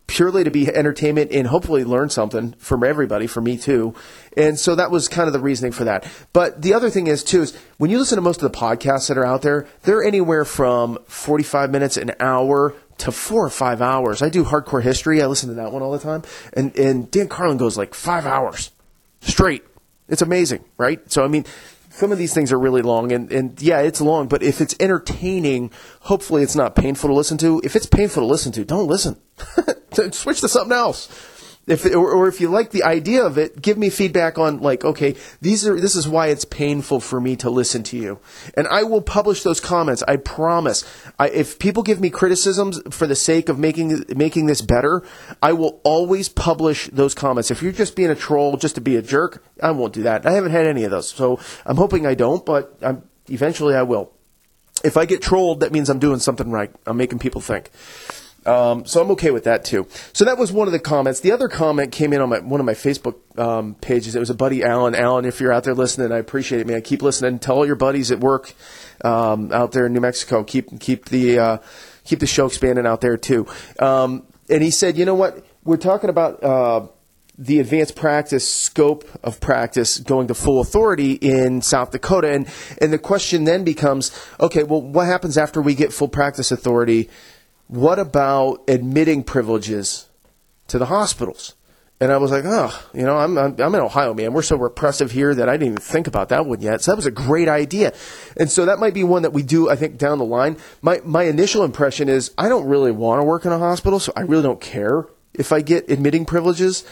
purely 0.07 0.45
to 0.45 0.51
be 0.51 0.69
entertainment 0.69 1.31
and 1.33 1.47
hopefully 1.47 1.85
learn 1.85 2.11
something 2.11 2.53
from 2.59 2.85
everybody, 2.85 3.27
for 3.27 3.41
me 3.41 3.57
too. 3.57 3.95
And 4.37 4.59
so 4.59 4.75
that 4.75 4.91
was 4.91 5.09
kind 5.09 5.27
of 5.27 5.33
the 5.33 5.41
reasoning 5.41 5.73
for 5.73 5.85
that. 5.85 6.07
But 6.33 6.63
the 6.63 6.75
other 6.75 6.91
thing 6.91 7.07
is 7.07 7.25
too 7.25 7.43
is 7.43 7.57
when 7.79 7.91
you 7.91 7.99
listen 7.99 8.17
to 8.17 8.23
most 8.23 8.43
of 8.43 8.51
the 8.51 8.59
podcasts 8.59 9.09
that 9.09 9.19
are 9.19 9.27
out 9.27 9.43
there, 9.43 9.67
they're 9.83 10.03
anywhere 10.03 10.45
from 10.45 10.99
45 11.07 11.71
minutes, 11.71 11.97
an 11.97 12.13
hour 12.21 12.75
to 12.99 13.13
four 13.13 13.45
or 13.45 13.51
five 13.51 13.81
hours. 13.81 14.23
I 14.23 14.29
do 14.29 14.45
hardcore 14.45 14.83
history. 14.83 15.23
I 15.23 15.27
listen 15.27 15.49
to 15.49 15.55
that 15.57 15.73
one 15.73 15.83
all 15.83 15.93
the 15.93 15.99
time. 15.99 16.23
And, 16.53 16.77
and 16.77 17.11
Dan 17.11 17.29
Carlin 17.29 17.57
goes 17.57 17.77
like 17.79 17.95
five 17.95 18.27
hours 18.27 18.71
straight. 19.21 19.65
It's 20.09 20.23
amazing, 20.23 20.65
right? 20.79 21.01
So, 21.11 21.25
I 21.25 21.29
mean, 21.29 21.45
some 21.99 22.13
of 22.13 22.19
these 22.19 22.33
things 22.33 22.53
are 22.53 22.59
really 22.59 22.83
long, 22.83 23.11
and, 23.11 23.33
and 23.33 23.61
yeah, 23.61 23.81
it's 23.81 24.01
long, 24.01 24.29
but 24.29 24.43
if 24.43 24.61
it's 24.61 24.75
entertaining, 24.79 25.73
hopefully 26.03 26.45
it's 26.45 26.55
not 26.55 26.77
painful 26.77 27.09
to 27.09 27.15
listen 27.15 27.37
to. 27.39 27.61
If 27.65 27.75
it's 27.75 27.87
painful 27.87 28.23
to 28.23 28.27
listen 28.27 28.53
to, 28.53 28.65
don't 28.65 28.87
listen. 28.87 29.21
Switch 30.13 30.41
to 30.41 30.49
something 30.49 30.77
else 30.77 31.09
if 31.69 31.85
or, 31.85 32.11
or, 32.11 32.29
if 32.29 32.41
you 32.41 32.49
like 32.49 32.71
the 32.71 32.83
idea 32.83 33.23
of 33.23 33.37
it, 33.39 33.61
give 33.61 33.77
me 33.77 33.91
feedback 33.91 34.39
on 34.39 34.61
like, 34.61 34.85
okay, 34.85 35.15
these 35.41 35.67
are 35.67 35.79
this 35.79 35.95
is 35.95 36.09
why 36.09 36.29
it's 36.29 36.45
painful 36.45 37.01
for 37.01 37.21
me 37.21 37.37
to 37.37 37.51
listen 37.51 37.83
to 37.85 37.97
you, 37.97 38.19
and 38.55 38.67
I 38.69 38.83
will 38.83 39.03
publish 39.03 39.43
those 39.43 39.61
comments. 39.61 40.03
I 40.09 40.17
promise. 40.17 40.85
I, 41.19 41.29
if 41.29 41.59
people 41.59 41.83
give 41.83 42.01
me 42.01 42.11
criticisms 42.11 42.81
for 42.91 43.07
the 43.07 43.15
sake 43.15 43.49
of 43.49 43.59
making 43.59 44.05
making 44.17 44.47
this 44.47 44.61
better, 44.61 45.03
I 45.43 45.53
will 45.53 45.81
always 45.85 46.29
publish 46.29 46.89
those 46.89 47.15
comments. 47.15 47.51
If 47.51 47.63
you're 47.63 47.73
just 47.73 47.97
being 47.97 48.11
a 48.11 48.15
troll, 48.15 48.57
just 48.57 48.75
to 48.77 48.81
be 48.81 48.97
a 48.97 49.03
jerk, 49.03 49.45
I 49.63 49.71
won't 49.73 49.93
do 49.93 50.03
that. 50.05 50.27
I 50.27 50.33
haven't 50.33 50.53
had 50.53 50.67
any 50.67 50.85
of 50.85 50.91
those, 50.91 51.11
so 51.11 51.39
I'm 51.67 51.77
hoping 51.77 52.07
I 52.07 52.15
don't, 52.15 52.45
but 52.45 52.77
I'm, 52.83 53.03
eventually 53.29 53.75
I 53.75 53.83
will. 53.83 54.13
If 54.85 54.97
I 54.97 55.07
get 55.07 55.23
trolled, 55.23 55.61
that 55.61 55.73
means 55.73 55.91
I'm 55.91 55.99
doing 55.99 56.21
something 56.21 56.51
right. 56.51 56.71
I'm 56.87 56.97
making 56.97 57.19
people 57.19 57.41
think. 57.41 57.71
Um, 58.49 58.87
so 58.87 59.03
I'm 59.03 59.11
okay 59.13 59.31
with 59.31 59.45
that 59.45 59.65
too. 59.65 59.87
So 60.13 60.25
that 60.25 60.39
was 60.39 60.51
one 60.51 60.67
of 60.67 60.73
the 60.73 60.79
comments. 60.79 61.21
The 61.21 61.33
other 61.33 61.49
comment 61.49 61.93
came 61.93 62.13
in 62.13 62.21
on 62.21 62.31
my, 62.31 62.39
one 62.39 62.61
of 62.61 62.67
my 62.67 62.73
Facebook 62.73 63.17
um, 63.39 63.75
pages. 63.75 64.17
It 64.17 64.21
was 64.21 64.31
a 64.31 64.35
buddy, 64.35 64.65
Alan. 64.65 64.95
Alan, 64.95 65.25
if 65.27 65.41
you're 65.41 65.53
out 65.53 65.65
there 65.65 65.75
listening, 65.75 66.13
I 66.13 66.19
appreciate 66.19 66.61
it, 66.61 66.67
man. 66.67 66.81
Keep 66.83 67.03
listening. 67.03 67.39
Tell 67.39 67.57
all 67.57 67.67
your 67.67 67.77
buddies 67.77 68.11
at 68.11 68.21
work 68.21 68.55
um, 69.05 69.53
out 69.53 69.73
there 69.73 69.87
in 69.87 69.93
New 69.93 70.01
Mexico. 70.01 70.43
Keep 70.45 70.81
keep 70.81 71.07
the 71.07 71.39
uh, 71.39 71.59
keep 72.05 72.21
the 72.21 72.27
show 72.27 72.47
expanding 72.47 72.87
out 72.87 73.03
there 73.03 73.19
too. 73.19 73.47
Um, 73.79 74.25
and 74.49 74.63
he 74.63 74.71
said, 74.71 74.97
you 74.97 75.05
know 75.05 75.15
what? 75.15 75.45
We're 75.65 75.77
talking 75.77 76.11
about. 76.11 76.43
Uh, 76.43 76.87
the 77.41 77.61
advanced 77.61 77.95
practice 77.95 78.53
scope 78.53 79.09
of 79.23 79.39
practice 79.39 79.99
going 79.99 80.27
to 80.27 80.35
full 80.35 80.61
authority 80.61 81.13
in 81.13 81.63
South 81.63 81.93
Dakota. 81.93 82.33
And, 82.33 82.49
and 82.83 82.93
the 82.93 82.99
question 82.99 83.45
then 83.45 83.63
becomes 83.63 84.11
okay, 84.41 84.65
well, 84.65 84.83
what 84.83 85.07
happens 85.07 85.39
after 85.39 85.63
we 85.63 85.77
get 85.77 85.93
full 85.93 86.09
practice 86.09 86.51
authority 86.51 87.09
what 87.69 87.99
about 87.99 88.65
admitting 88.69 89.23
privileges 89.23 90.09
to 90.69 90.79
the 90.79 90.87
hospitals? 90.87 91.55
And 92.01 92.13
I 92.13 92.17
was 92.19 92.31
like, 92.31 92.45
oh, 92.47 92.87
you 92.95 93.03
know, 93.03 93.17
I'm, 93.17 93.37
I'm, 93.37 93.61
I'm 93.61 93.75
in 93.75 93.81
Ohio, 93.81 94.15
man. 94.15 94.33
We're 94.33 94.43
so 94.43 94.57
repressive 94.57 95.11
here 95.11 95.35
that 95.35 95.49
I 95.49 95.53
didn't 95.53 95.73
even 95.73 95.79
think 95.79 96.07
about 96.07 96.29
that 96.29 96.47
one 96.47 96.61
yet. 96.61 96.81
So 96.81 96.93
that 96.93 96.97
was 96.97 97.07
a 97.07 97.11
great 97.11 97.49
idea. 97.49 97.93
And 98.37 98.49
so 98.49 98.67
that 98.67 98.79
might 98.79 98.95
be 98.95 99.03
one 99.03 99.23
that 99.23 99.33
we 99.33 99.43
do, 99.43 99.69
I 99.69 99.75
think, 99.75 99.99
down 99.99 100.19
the 100.19 100.25
line. 100.25 100.59
My, 100.81 101.01
my 101.05 101.25
initial 101.25 101.65
impression 101.65 102.09
is 102.09 102.33
I 102.39 102.49
don't 102.49 102.67
really 102.67 102.93
want 102.93 103.21
to 103.21 103.25
work 103.25 103.45
in 103.45 103.53
a 103.53 103.59
hospital, 103.59 103.99
so 103.99 104.13
I 104.17 104.21
really 104.21 104.45
don't 104.45 104.61
care 104.61 105.07
if 105.35 105.53
I 105.53 105.61
get 105.61 105.91
admitting 105.91 106.25
privileges. 106.25 106.85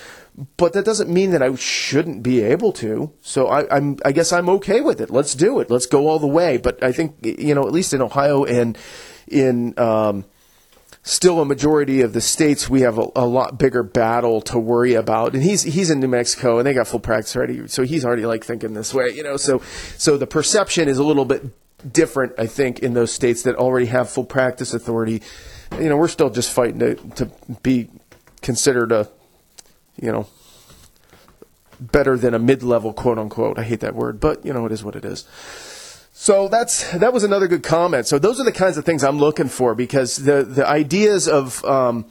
But 0.56 0.72
that 0.72 0.84
doesn't 0.84 1.08
mean 1.08 1.30
that 1.30 1.42
I 1.42 1.54
shouldn't 1.54 2.24
be 2.24 2.42
able 2.42 2.72
to. 2.72 3.12
So 3.22 3.46
I, 3.46 3.74
I'm, 3.74 3.98
I 4.04 4.10
guess 4.10 4.32
I'm 4.32 4.48
okay 4.50 4.80
with 4.80 5.00
it. 5.00 5.08
Let's 5.08 5.34
do 5.34 5.60
it. 5.60 5.70
Let's 5.70 5.86
go 5.86 6.08
all 6.08 6.18
the 6.18 6.26
way. 6.26 6.56
But 6.56 6.82
I 6.82 6.90
think, 6.90 7.14
you 7.22 7.54
know, 7.54 7.64
at 7.66 7.72
least 7.72 7.94
in 7.94 8.02
Ohio 8.02 8.44
and 8.44 8.76
in, 9.28 9.78
um, 9.78 10.24
still 11.06 11.40
a 11.40 11.44
majority 11.44 12.00
of 12.00 12.12
the 12.12 12.20
states 12.20 12.68
we 12.68 12.80
have 12.80 12.98
a, 12.98 13.06
a, 13.14 13.24
lot 13.24 13.56
bigger 13.58 13.84
battle 13.84 14.40
to 14.40 14.58
worry 14.58 14.94
about. 14.94 15.34
And 15.34 15.42
he's 15.42 15.62
he's 15.62 15.88
in 15.88 16.00
New 16.00 16.08
Mexico 16.08 16.58
and 16.58 16.66
they 16.66 16.74
got 16.74 16.88
full 16.88 17.00
practice 17.00 17.36
already 17.36 17.68
so 17.68 17.84
he's 17.84 18.04
already 18.04 18.26
like 18.26 18.44
thinking 18.44 18.74
this 18.74 18.92
way 18.92 19.10
you 19.10 19.22
know? 19.22 19.36
So 19.36 19.62
so 19.96 20.18
the 20.18 20.26
perception 20.26 20.88
is 20.88 20.98
a 20.98 21.04
little 21.04 21.24
bit 21.24 21.44
different 21.92 22.32
I 22.38 22.46
think 22.48 22.80
in 22.80 22.94
those 22.94 23.12
states 23.12 23.42
that 23.44 23.54
already 23.54 23.86
have 23.86 24.10
full 24.10 24.24
practice 24.24 24.74
authority. 24.74 25.22
You 25.78 25.88
know 25.88 25.96
we're 25.96 26.08
still 26.08 26.28
just 26.28 26.52
fighting 26.52 26.80
to 26.80 26.96
to 26.96 27.30
be 27.62 27.88
considered 28.42 28.90
a 28.90 29.08
you 30.00 30.10
know 30.10 30.26
better 31.78 32.16
than 32.16 32.34
a 32.34 32.38
mid-level 32.38 32.92
quote 32.92 33.18
unquote 33.18 33.60
I 33.60 33.62
hate 33.62 33.80
that 33.80 33.94
word 33.94 34.18
but 34.18 34.44
you 34.44 34.52
know 34.52 34.66
it 34.66 34.72
is 34.72 34.82
what 34.82 34.96
it 34.96 35.04
is 35.04 35.24
so 36.18 36.48
that's 36.48 36.90
that 36.92 37.12
was 37.12 37.24
another 37.24 37.46
good 37.46 37.62
comment. 37.62 38.06
So 38.06 38.18
those 38.18 38.40
are 38.40 38.44
the 38.44 38.50
kinds 38.50 38.78
of 38.78 38.86
things 38.86 39.04
I'm 39.04 39.18
looking 39.18 39.48
for 39.48 39.74
because 39.74 40.16
the 40.16 40.44
the 40.44 40.66
ideas 40.66 41.28
of 41.28 41.62
um, 41.66 42.06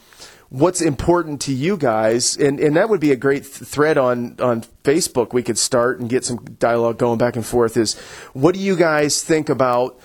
what's 0.49 0.79
important 0.79 1.41
to 1.41 1.51
you 1.51 1.75
guys, 1.75 2.37
and, 2.37 2.59
and 2.59 2.75
that 2.75 2.87
would 2.87 3.01
be 3.01 3.11
a 3.11 3.15
great 3.15 3.45
th- 3.45 3.67
thread 3.67 3.97
on 3.97 4.35
on 4.39 4.61
Facebook. 4.83 5.33
We 5.33 5.41
could 5.41 5.57
start 5.57 5.99
and 5.99 6.07
get 6.07 6.23
some 6.23 6.37
dialogue 6.59 6.99
going 6.99 7.17
back 7.17 7.35
and 7.35 7.43
forth. 7.43 7.77
Is 7.77 7.99
what 8.33 8.53
do 8.53 8.61
you 8.61 8.75
guys 8.75 9.23
think 9.23 9.49
about? 9.49 9.99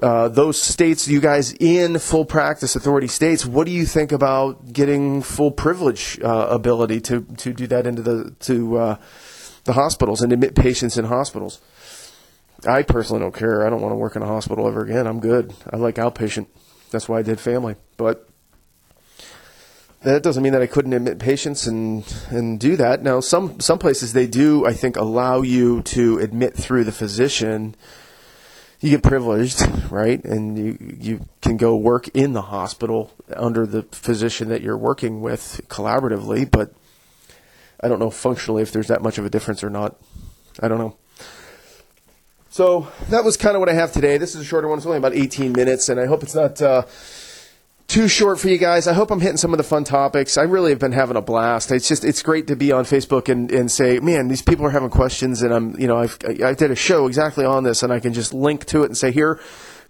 Uh, 0.00 0.28
those 0.28 0.60
states, 0.60 1.06
you 1.06 1.20
guys 1.20 1.52
in 1.60 1.98
full 1.98 2.24
practice 2.24 2.74
authority 2.74 3.06
states, 3.06 3.44
what 3.44 3.66
do 3.66 3.70
you 3.70 3.84
think 3.84 4.10
about 4.12 4.72
getting 4.72 5.20
full 5.20 5.50
privilege 5.50 6.18
uh, 6.24 6.46
ability 6.48 6.98
to, 7.02 7.20
to 7.36 7.52
do 7.52 7.66
that 7.66 7.86
into 7.86 8.00
the 8.00 8.34
to 8.40 8.78
uh, 8.78 8.96
the 9.64 9.74
hospitals 9.74 10.22
and 10.22 10.32
admit 10.32 10.54
patients 10.54 10.96
in 10.96 11.04
hospitals? 11.04 11.60
I 12.66 12.82
personally 12.82 13.20
don't 13.20 13.34
care. 13.34 13.66
I 13.66 13.70
don't 13.70 13.80
want 13.80 13.92
to 13.92 13.96
work 13.96 14.16
in 14.16 14.22
a 14.22 14.26
hospital 14.26 14.68
ever 14.68 14.82
again. 14.82 15.06
I'm 15.06 15.20
good. 15.20 15.52
I 15.70 15.76
like 15.76 15.96
outpatient. 15.96 16.46
That's 16.90 17.08
why 17.08 17.18
I 17.18 17.22
did 17.22 17.40
family. 17.40 17.76
But 17.96 18.28
that 20.02 20.22
doesn't 20.22 20.42
mean 20.42 20.52
that 20.52 20.62
I 20.62 20.66
couldn't 20.66 20.92
admit 20.92 21.18
patients 21.18 21.66
and 21.66 22.04
and 22.28 22.58
do 22.58 22.76
that. 22.76 23.02
Now, 23.02 23.20
some 23.20 23.60
some 23.60 23.78
places 23.78 24.12
they 24.12 24.26
do, 24.26 24.66
I 24.66 24.72
think, 24.72 24.96
allow 24.96 25.42
you 25.42 25.82
to 25.82 26.18
admit 26.18 26.54
through 26.54 26.84
the 26.84 26.92
physician. 26.92 27.74
You 28.80 28.90
get 28.90 29.02
privileged, 29.04 29.62
right? 29.90 30.22
And 30.24 30.58
you 30.58 30.76
you 31.00 31.26
can 31.40 31.56
go 31.56 31.76
work 31.76 32.08
in 32.08 32.32
the 32.32 32.42
hospital 32.42 33.12
under 33.34 33.64
the 33.64 33.82
physician 33.92 34.48
that 34.48 34.60
you're 34.60 34.78
working 34.78 35.20
with 35.20 35.60
collaboratively. 35.68 36.50
But 36.50 36.74
I 37.80 37.88
don't 37.88 38.00
know 38.00 38.10
functionally 38.10 38.62
if 38.62 38.72
there's 38.72 38.88
that 38.88 39.02
much 39.02 39.18
of 39.18 39.24
a 39.24 39.30
difference 39.30 39.62
or 39.62 39.70
not. 39.70 39.96
I 40.60 40.68
don't 40.68 40.78
know. 40.78 40.96
So 42.52 42.86
that 43.08 43.24
was 43.24 43.38
kind 43.38 43.56
of 43.56 43.60
what 43.60 43.70
I 43.70 43.72
have 43.72 43.92
today. 43.92 44.18
This 44.18 44.34
is 44.34 44.42
a 44.42 44.44
shorter 44.44 44.68
one. 44.68 44.76
It's 44.76 44.84
only 44.84 44.98
about 44.98 45.14
18 45.14 45.52
minutes, 45.52 45.88
and 45.88 45.98
I 45.98 46.04
hope 46.04 46.22
it's 46.22 46.34
not 46.34 46.60
uh, 46.60 46.82
too 47.88 48.08
short 48.08 48.38
for 48.38 48.50
you 48.50 48.58
guys. 48.58 48.86
I 48.86 48.92
hope 48.92 49.10
I'm 49.10 49.20
hitting 49.20 49.38
some 49.38 49.54
of 49.54 49.56
the 49.56 49.64
fun 49.64 49.84
topics. 49.84 50.36
I 50.36 50.42
really 50.42 50.68
have 50.68 50.78
been 50.78 50.92
having 50.92 51.16
a 51.16 51.22
blast. 51.22 51.72
It's 51.72 51.88
just 51.88 52.04
it's 52.04 52.22
great 52.22 52.48
to 52.48 52.54
be 52.54 52.70
on 52.70 52.84
Facebook 52.84 53.30
and, 53.30 53.50
and 53.50 53.70
say, 53.70 54.00
man, 54.00 54.28
these 54.28 54.42
people 54.42 54.66
are 54.66 54.70
having 54.70 54.90
questions, 54.90 55.40
and 55.40 55.50
I'm 55.50 55.80
you 55.80 55.86
know 55.86 55.96
I've, 55.96 56.18
I 56.44 56.52
did 56.52 56.70
a 56.70 56.76
show 56.76 57.06
exactly 57.06 57.46
on 57.46 57.64
this, 57.64 57.82
and 57.82 57.90
I 57.90 58.00
can 58.00 58.12
just 58.12 58.34
link 58.34 58.66
to 58.66 58.82
it 58.82 58.86
and 58.88 58.98
say, 58.98 59.12
here, 59.12 59.40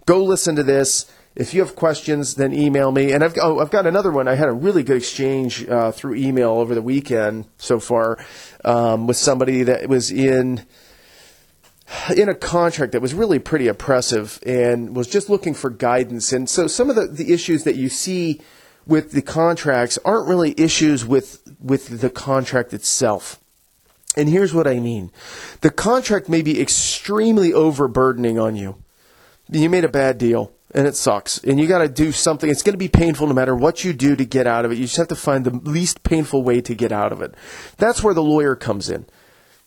go 0.05 0.23
listen 0.23 0.55
to 0.55 0.63
this. 0.63 1.11
If 1.35 1.53
you 1.53 1.59
have 1.65 1.75
questions, 1.75 2.35
then 2.35 2.53
email 2.53 2.93
me. 2.93 3.11
And 3.11 3.25
I've 3.25 3.37
oh, 3.41 3.59
I've 3.59 3.71
got 3.71 3.87
another 3.87 4.11
one. 4.11 4.29
I 4.29 4.35
had 4.35 4.47
a 4.47 4.53
really 4.53 4.83
good 4.83 4.95
exchange 4.95 5.67
uh, 5.67 5.91
through 5.91 6.15
email 6.15 6.51
over 6.51 6.73
the 6.73 6.81
weekend 6.81 7.45
so 7.57 7.81
far 7.81 8.25
um, 8.63 9.05
with 9.05 9.17
somebody 9.17 9.63
that 9.63 9.89
was 9.89 10.11
in 10.11 10.65
in 12.15 12.29
a 12.29 12.35
contract 12.35 12.91
that 12.93 13.01
was 13.01 13.13
really 13.13 13.39
pretty 13.39 13.67
oppressive 13.67 14.39
and 14.45 14.95
was 14.95 15.07
just 15.07 15.29
looking 15.29 15.53
for 15.53 15.69
guidance. 15.69 16.33
And 16.33 16.49
so 16.49 16.67
some 16.67 16.89
of 16.89 16.95
the, 16.95 17.07
the 17.07 17.33
issues 17.33 17.63
that 17.63 17.75
you 17.75 17.89
see 17.89 18.41
with 18.85 19.11
the 19.11 19.21
contracts 19.21 19.97
aren't 20.03 20.27
really 20.27 20.53
issues 20.57 21.05
with 21.05 21.41
with 21.59 22.01
the 22.01 22.09
contract 22.09 22.73
itself. 22.73 23.39
And 24.15 24.29
here's 24.29 24.53
what 24.53 24.67
I 24.67 24.79
mean. 24.79 25.11
The 25.61 25.71
contract 25.71 26.29
may 26.29 26.41
be 26.41 26.61
extremely 26.61 27.51
overburdening 27.51 28.37
on 28.37 28.55
you. 28.55 28.83
You 29.49 29.69
made 29.69 29.85
a 29.85 29.89
bad 29.89 30.17
deal 30.17 30.51
and 30.73 30.87
it 30.87 30.95
sucks. 30.95 31.39
And 31.43 31.59
you 31.59 31.67
got 31.67 31.79
to 31.79 31.87
do 31.87 32.11
something. 32.11 32.49
It's 32.49 32.63
going 32.63 32.73
to 32.73 32.77
be 32.77 32.87
painful 32.87 33.27
no 33.27 33.33
matter 33.33 33.55
what 33.55 33.83
you 33.83 33.93
do 33.93 34.15
to 34.15 34.25
get 34.25 34.47
out 34.47 34.65
of 34.65 34.71
it. 34.71 34.77
You 34.77 34.85
just 34.85 34.97
have 34.97 35.07
to 35.09 35.15
find 35.15 35.45
the 35.45 35.69
least 35.69 36.03
painful 36.03 36.43
way 36.43 36.61
to 36.61 36.75
get 36.75 36.91
out 36.91 37.11
of 37.11 37.21
it. 37.21 37.33
That's 37.77 38.03
where 38.03 38.13
the 38.13 38.23
lawyer 38.23 38.55
comes 38.55 38.89
in. 38.89 39.05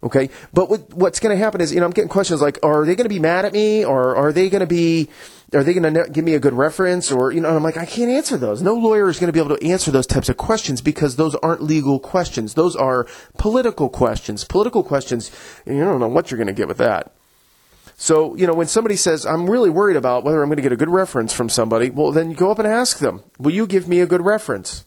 Okay, 0.02 0.28
but 0.52 0.68
what, 0.68 0.92
what's 0.92 1.20
going 1.20 1.36
to 1.36 1.42
happen 1.42 1.60
is, 1.60 1.72
you 1.72 1.80
know, 1.80 1.86
I'm 1.86 1.92
getting 1.92 2.10
questions 2.10 2.42
like, 2.42 2.58
are 2.62 2.84
they 2.84 2.94
going 2.94 3.06
to 3.06 3.14
be 3.14 3.18
mad 3.18 3.46
at 3.46 3.52
me, 3.52 3.84
or 3.84 4.14
are 4.14 4.30
they 4.30 4.50
going 4.50 4.60
to 4.60 4.66
be, 4.66 5.08
are 5.54 5.64
they 5.64 5.72
going 5.72 5.94
to 5.94 6.08
give 6.10 6.22
me 6.24 6.34
a 6.34 6.38
good 6.38 6.52
reference, 6.52 7.10
or 7.10 7.32
you 7.32 7.40
know, 7.40 7.48
I'm 7.48 7.62
like, 7.62 7.78
I 7.78 7.86
can't 7.86 8.10
answer 8.10 8.36
those. 8.36 8.60
No 8.60 8.74
lawyer 8.74 9.08
is 9.08 9.18
going 9.18 9.28
to 9.28 9.32
be 9.32 9.40
able 9.40 9.56
to 9.56 9.66
answer 9.66 9.90
those 9.90 10.06
types 10.06 10.28
of 10.28 10.36
questions 10.36 10.80
because 10.80 11.16
those 11.16 11.34
aren't 11.36 11.62
legal 11.62 11.98
questions. 11.98 12.54
Those 12.54 12.76
are 12.76 13.06
political 13.38 13.88
questions. 13.88 14.44
Political 14.44 14.84
questions, 14.84 15.30
you 15.66 15.82
don't 15.82 15.98
know 15.98 16.08
what 16.08 16.30
you're 16.30 16.38
going 16.38 16.46
to 16.46 16.52
get 16.52 16.68
with 16.68 16.78
that. 16.78 17.12
So, 17.96 18.36
you 18.36 18.46
know, 18.46 18.54
when 18.54 18.66
somebody 18.66 18.96
says, 18.96 19.24
I'm 19.24 19.48
really 19.48 19.70
worried 19.70 19.96
about 19.96 20.22
whether 20.22 20.42
I'm 20.42 20.48
going 20.48 20.56
to 20.56 20.62
get 20.62 20.72
a 20.72 20.76
good 20.76 20.90
reference 20.90 21.32
from 21.32 21.48
somebody, 21.48 21.88
well, 21.88 22.12
then 22.12 22.30
you 22.30 22.36
go 22.36 22.50
up 22.50 22.58
and 22.58 22.68
ask 22.68 22.98
them, 22.98 23.24
will 23.38 23.52
you 23.52 23.66
give 23.66 23.88
me 23.88 24.00
a 24.00 24.06
good 24.06 24.20
reference? 24.20 24.84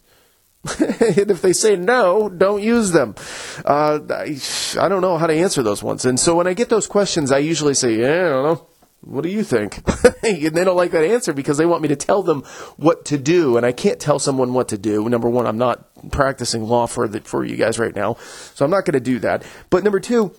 and 0.79 1.31
if 1.31 1.41
they 1.41 1.53
say 1.53 1.75
no, 1.77 2.27
don't 2.27 2.61
use 2.61 2.91
them. 2.91 3.15
Uh, 3.63 3.99
I, 4.09 4.37
I 4.79 4.89
don't 4.89 5.01
know 5.01 5.17
how 5.17 5.27
to 5.27 5.33
answer 5.33 5.63
those 5.63 5.81
ones. 5.81 6.05
And 6.05 6.19
so 6.19 6.35
when 6.35 6.47
I 6.47 6.53
get 6.53 6.69
those 6.69 6.87
questions, 6.87 7.31
I 7.31 7.37
usually 7.37 7.73
say, 7.73 7.95
yeah, 7.95 8.25
I 8.25 8.29
don't 8.29 8.43
know. 8.43 8.67
What 9.01 9.23
do 9.23 9.29
you 9.29 9.43
think? 9.43 9.77
and 10.23 10.53
they 10.53 10.65
don't 10.65 10.75
like 10.75 10.91
that 10.91 11.05
answer 11.05 11.31
because 11.31 11.57
they 11.57 11.65
want 11.65 11.81
me 11.81 11.87
to 11.87 11.95
tell 11.95 12.21
them 12.21 12.43
what 12.75 13.05
to 13.05 13.17
do. 13.17 13.55
And 13.55 13.65
I 13.65 13.71
can't 13.71 13.99
tell 13.99 14.19
someone 14.19 14.53
what 14.53 14.67
to 14.69 14.77
do. 14.77 15.07
Number 15.07 15.29
one, 15.29 15.47
I'm 15.47 15.57
not 15.57 15.87
practicing 16.11 16.63
law 16.63 16.85
for 16.85 17.07
the, 17.07 17.21
for 17.21 17.45
you 17.45 17.55
guys 17.55 17.79
right 17.79 17.95
now. 17.95 18.15
So 18.55 18.65
I'm 18.65 18.71
not 18.71 18.83
going 18.83 18.93
to 18.93 18.99
do 18.99 19.19
that. 19.19 19.43
But 19.69 19.85
number 19.85 20.01
two, 20.01 20.33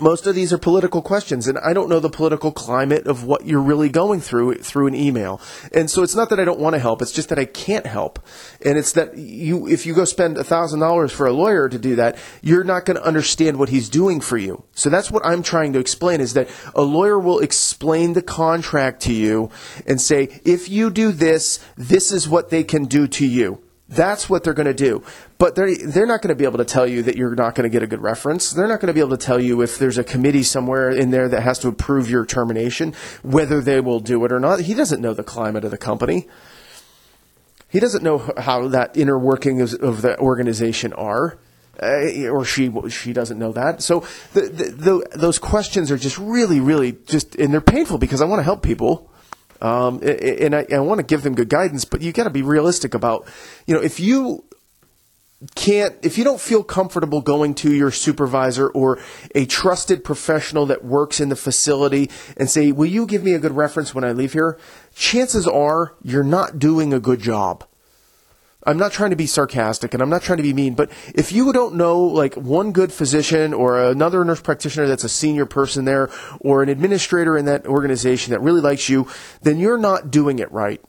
most 0.00 0.26
of 0.26 0.34
these 0.34 0.52
are 0.52 0.58
political 0.58 1.00
questions 1.00 1.48
and 1.48 1.58
i 1.58 1.72
don't 1.72 1.88
know 1.88 2.00
the 2.00 2.10
political 2.10 2.52
climate 2.52 3.06
of 3.06 3.24
what 3.24 3.46
you're 3.46 3.62
really 3.62 3.88
going 3.88 4.20
through 4.20 4.54
through 4.56 4.86
an 4.86 4.94
email. 4.94 5.40
And 5.72 5.90
so 5.90 6.02
it's 6.02 6.14
not 6.14 6.28
that 6.30 6.40
i 6.40 6.44
don't 6.44 6.60
want 6.60 6.74
to 6.74 6.78
help 6.78 7.00
it's 7.02 7.12
just 7.12 7.28
that 7.30 7.38
i 7.38 7.44
can't 7.44 7.86
help. 7.86 8.18
And 8.64 8.76
it's 8.78 8.92
that 8.92 9.16
you 9.16 9.66
if 9.66 9.86
you 9.86 9.94
go 9.94 10.04
spend 10.04 10.36
a 10.36 10.44
thousand 10.44 10.80
dollars 10.80 11.12
for 11.12 11.26
a 11.26 11.32
lawyer 11.32 11.68
to 11.68 11.78
do 11.78 11.96
that 11.96 12.18
you're 12.42 12.64
not 12.64 12.84
going 12.84 12.96
to 12.96 13.04
understand 13.04 13.58
what 13.58 13.68
he's 13.68 13.88
doing 13.88 14.20
for 14.20 14.36
you. 14.36 14.64
So 14.72 14.90
that's 14.90 15.10
what 15.10 15.24
i'm 15.24 15.42
trying 15.42 15.72
to 15.72 15.78
explain 15.78 16.20
is 16.20 16.34
that 16.34 16.48
a 16.74 16.82
lawyer 16.82 17.18
will 17.18 17.40
explain 17.40 18.12
the 18.12 18.22
contract 18.22 19.00
to 19.02 19.14
you 19.14 19.50
and 19.86 20.00
say 20.00 20.40
if 20.44 20.68
you 20.68 20.90
do 20.90 21.12
this 21.12 21.58
this 21.76 22.12
is 22.12 22.28
what 22.28 22.50
they 22.50 22.64
can 22.64 22.84
do 22.84 23.06
to 23.06 23.26
you 23.26 23.65
that's 23.88 24.28
what 24.28 24.42
they're 24.42 24.54
going 24.54 24.66
to 24.66 24.74
do. 24.74 25.02
But 25.38 25.54
they're, 25.54 25.76
they're 25.76 26.06
not 26.06 26.22
going 26.22 26.30
to 26.30 26.34
be 26.34 26.44
able 26.44 26.58
to 26.58 26.64
tell 26.64 26.86
you 26.86 27.02
that 27.02 27.16
you're 27.16 27.34
not 27.34 27.54
going 27.54 27.70
to 27.70 27.72
get 27.72 27.82
a 27.82 27.86
good 27.86 28.02
reference. 28.02 28.50
They're 28.50 28.66
not 28.66 28.80
going 28.80 28.88
to 28.88 28.94
be 28.94 29.00
able 29.00 29.16
to 29.16 29.24
tell 29.24 29.40
you 29.40 29.62
if 29.62 29.78
there's 29.78 29.98
a 29.98 30.04
committee 30.04 30.42
somewhere 30.42 30.90
in 30.90 31.10
there 31.10 31.28
that 31.28 31.42
has 31.42 31.58
to 31.60 31.68
approve 31.68 32.10
your 32.10 32.26
termination, 32.26 32.94
whether 33.22 33.60
they 33.60 33.80
will 33.80 34.00
do 34.00 34.24
it 34.24 34.32
or 34.32 34.40
not. 34.40 34.60
He 34.60 34.74
doesn't 34.74 35.00
know 35.00 35.14
the 35.14 35.22
climate 35.22 35.64
of 35.64 35.70
the 35.70 35.78
company. 35.78 36.26
He 37.68 37.78
doesn't 37.78 38.02
know 38.02 38.32
how 38.38 38.68
that 38.68 38.96
inner 38.96 39.18
workings 39.18 39.74
of 39.74 40.02
the 40.02 40.18
organization 40.18 40.92
are. 40.92 41.38
Uh, 41.80 42.28
or 42.28 42.42
she 42.42 42.72
she 42.88 43.12
doesn't 43.12 43.38
know 43.38 43.52
that. 43.52 43.82
So 43.82 44.06
the, 44.32 44.40
the, 44.40 44.64
the, 44.70 45.08
those 45.14 45.38
questions 45.38 45.90
are 45.90 45.98
just 45.98 46.16
really, 46.16 46.58
really 46.58 46.92
just, 46.92 47.34
and 47.36 47.52
they're 47.52 47.60
painful 47.60 47.98
because 47.98 48.22
I 48.22 48.24
want 48.24 48.38
to 48.38 48.44
help 48.44 48.62
people. 48.62 49.10
Um, 49.60 50.00
and 50.02 50.54
I, 50.54 50.66
I 50.72 50.78
want 50.80 50.98
to 50.98 51.04
give 51.04 51.22
them 51.22 51.34
good 51.34 51.48
guidance, 51.48 51.84
but 51.84 52.02
you 52.02 52.12
got 52.12 52.24
to 52.24 52.30
be 52.30 52.42
realistic 52.42 52.94
about, 52.94 53.26
you 53.66 53.74
know, 53.74 53.80
if 53.80 54.00
you 54.00 54.44
can't, 55.54 55.94
if 56.02 56.16
you 56.16 56.24
don't 56.24 56.40
feel 56.40 56.62
comfortable 56.62 57.20
going 57.20 57.54
to 57.56 57.72
your 57.72 57.90
supervisor 57.90 58.68
or 58.68 58.98
a 59.34 59.44
trusted 59.46 60.02
professional 60.02 60.66
that 60.66 60.84
works 60.84 61.20
in 61.20 61.28
the 61.28 61.36
facility 61.36 62.10
and 62.36 62.50
say, 62.50 62.72
will 62.72 62.86
you 62.86 63.06
give 63.06 63.22
me 63.22 63.34
a 63.34 63.38
good 63.38 63.52
reference 63.52 63.94
when 63.94 64.04
I 64.04 64.12
leave 64.12 64.32
here? 64.32 64.58
Chances 64.94 65.46
are 65.46 65.94
you're 66.02 66.24
not 66.24 66.58
doing 66.58 66.92
a 66.92 67.00
good 67.00 67.20
job. 67.20 67.64
I'm 68.66 68.78
not 68.78 68.92
trying 68.92 69.10
to 69.10 69.16
be 69.16 69.26
sarcastic 69.26 69.94
and 69.94 70.02
I'm 70.02 70.10
not 70.10 70.22
trying 70.22 70.38
to 70.38 70.42
be 70.42 70.52
mean, 70.52 70.74
but 70.74 70.90
if 71.14 71.30
you 71.30 71.52
don't 71.52 71.76
know 71.76 72.00
like 72.00 72.34
one 72.34 72.72
good 72.72 72.92
physician 72.92 73.54
or 73.54 73.80
another 73.80 74.24
nurse 74.24 74.42
practitioner 74.42 74.86
that's 74.88 75.04
a 75.04 75.08
senior 75.08 75.46
person 75.46 75.84
there 75.84 76.10
or 76.40 76.62
an 76.62 76.68
administrator 76.68 77.38
in 77.38 77.44
that 77.44 77.66
organization 77.66 78.32
that 78.32 78.40
really 78.40 78.60
likes 78.60 78.88
you, 78.88 79.08
then 79.42 79.58
you're 79.58 79.78
not 79.78 80.10
doing 80.10 80.40
it 80.40 80.50
right. 80.50 80.80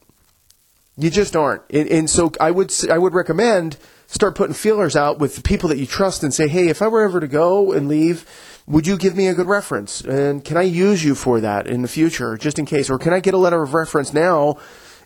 You 0.97 1.11
just 1.11 1.35
aren't. 1.35 1.61
And, 1.69 1.87
and 1.89 2.09
so 2.09 2.31
I 2.41 2.49
would 2.49 2.73
I 2.89 2.97
would 2.97 3.13
recommend 3.13 3.77
start 4.07 4.35
putting 4.35 4.55
feelers 4.55 4.95
out 4.95 5.19
with 5.19 5.35
the 5.35 5.41
people 5.41 5.69
that 5.69 5.77
you 5.77 5.85
trust 5.85 6.23
and 6.23 6.33
say, 6.33 6.47
hey, 6.47 6.69
if 6.69 6.81
I 6.81 6.87
were 6.87 7.03
ever 7.03 7.19
to 7.19 7.27
go 7.27 7.73
and 7.73 7.87
leave, 7.87 8.25
would 8.65 8.87
you 8.87 8.97
give 8.97 9.15
me 9.15 9.27
a 9.27 9.33
good 9.33 9.47
reference? 9.47 10.01
And 10.01 10.43
can 10.43 10.57
I 10.57 10.63
use 10.63 11.03
you 11.03 11.13
for 11.13 11.39
that 11.41 11.67
in 11.67 11.81
the 11.81 11.87
future, 11.87 12.37
just 12.37 12.57
in 12.57 12.65
case? 12.65 12.89
Or 12.89 12.97
can 12.97 13.13
I 13.13 13.19
get 13.19 13.33
a 13.33 13.37
letter 13.37 13.61
of 13.61 13.73
reference 13.73 14.13
now 14.13 14.57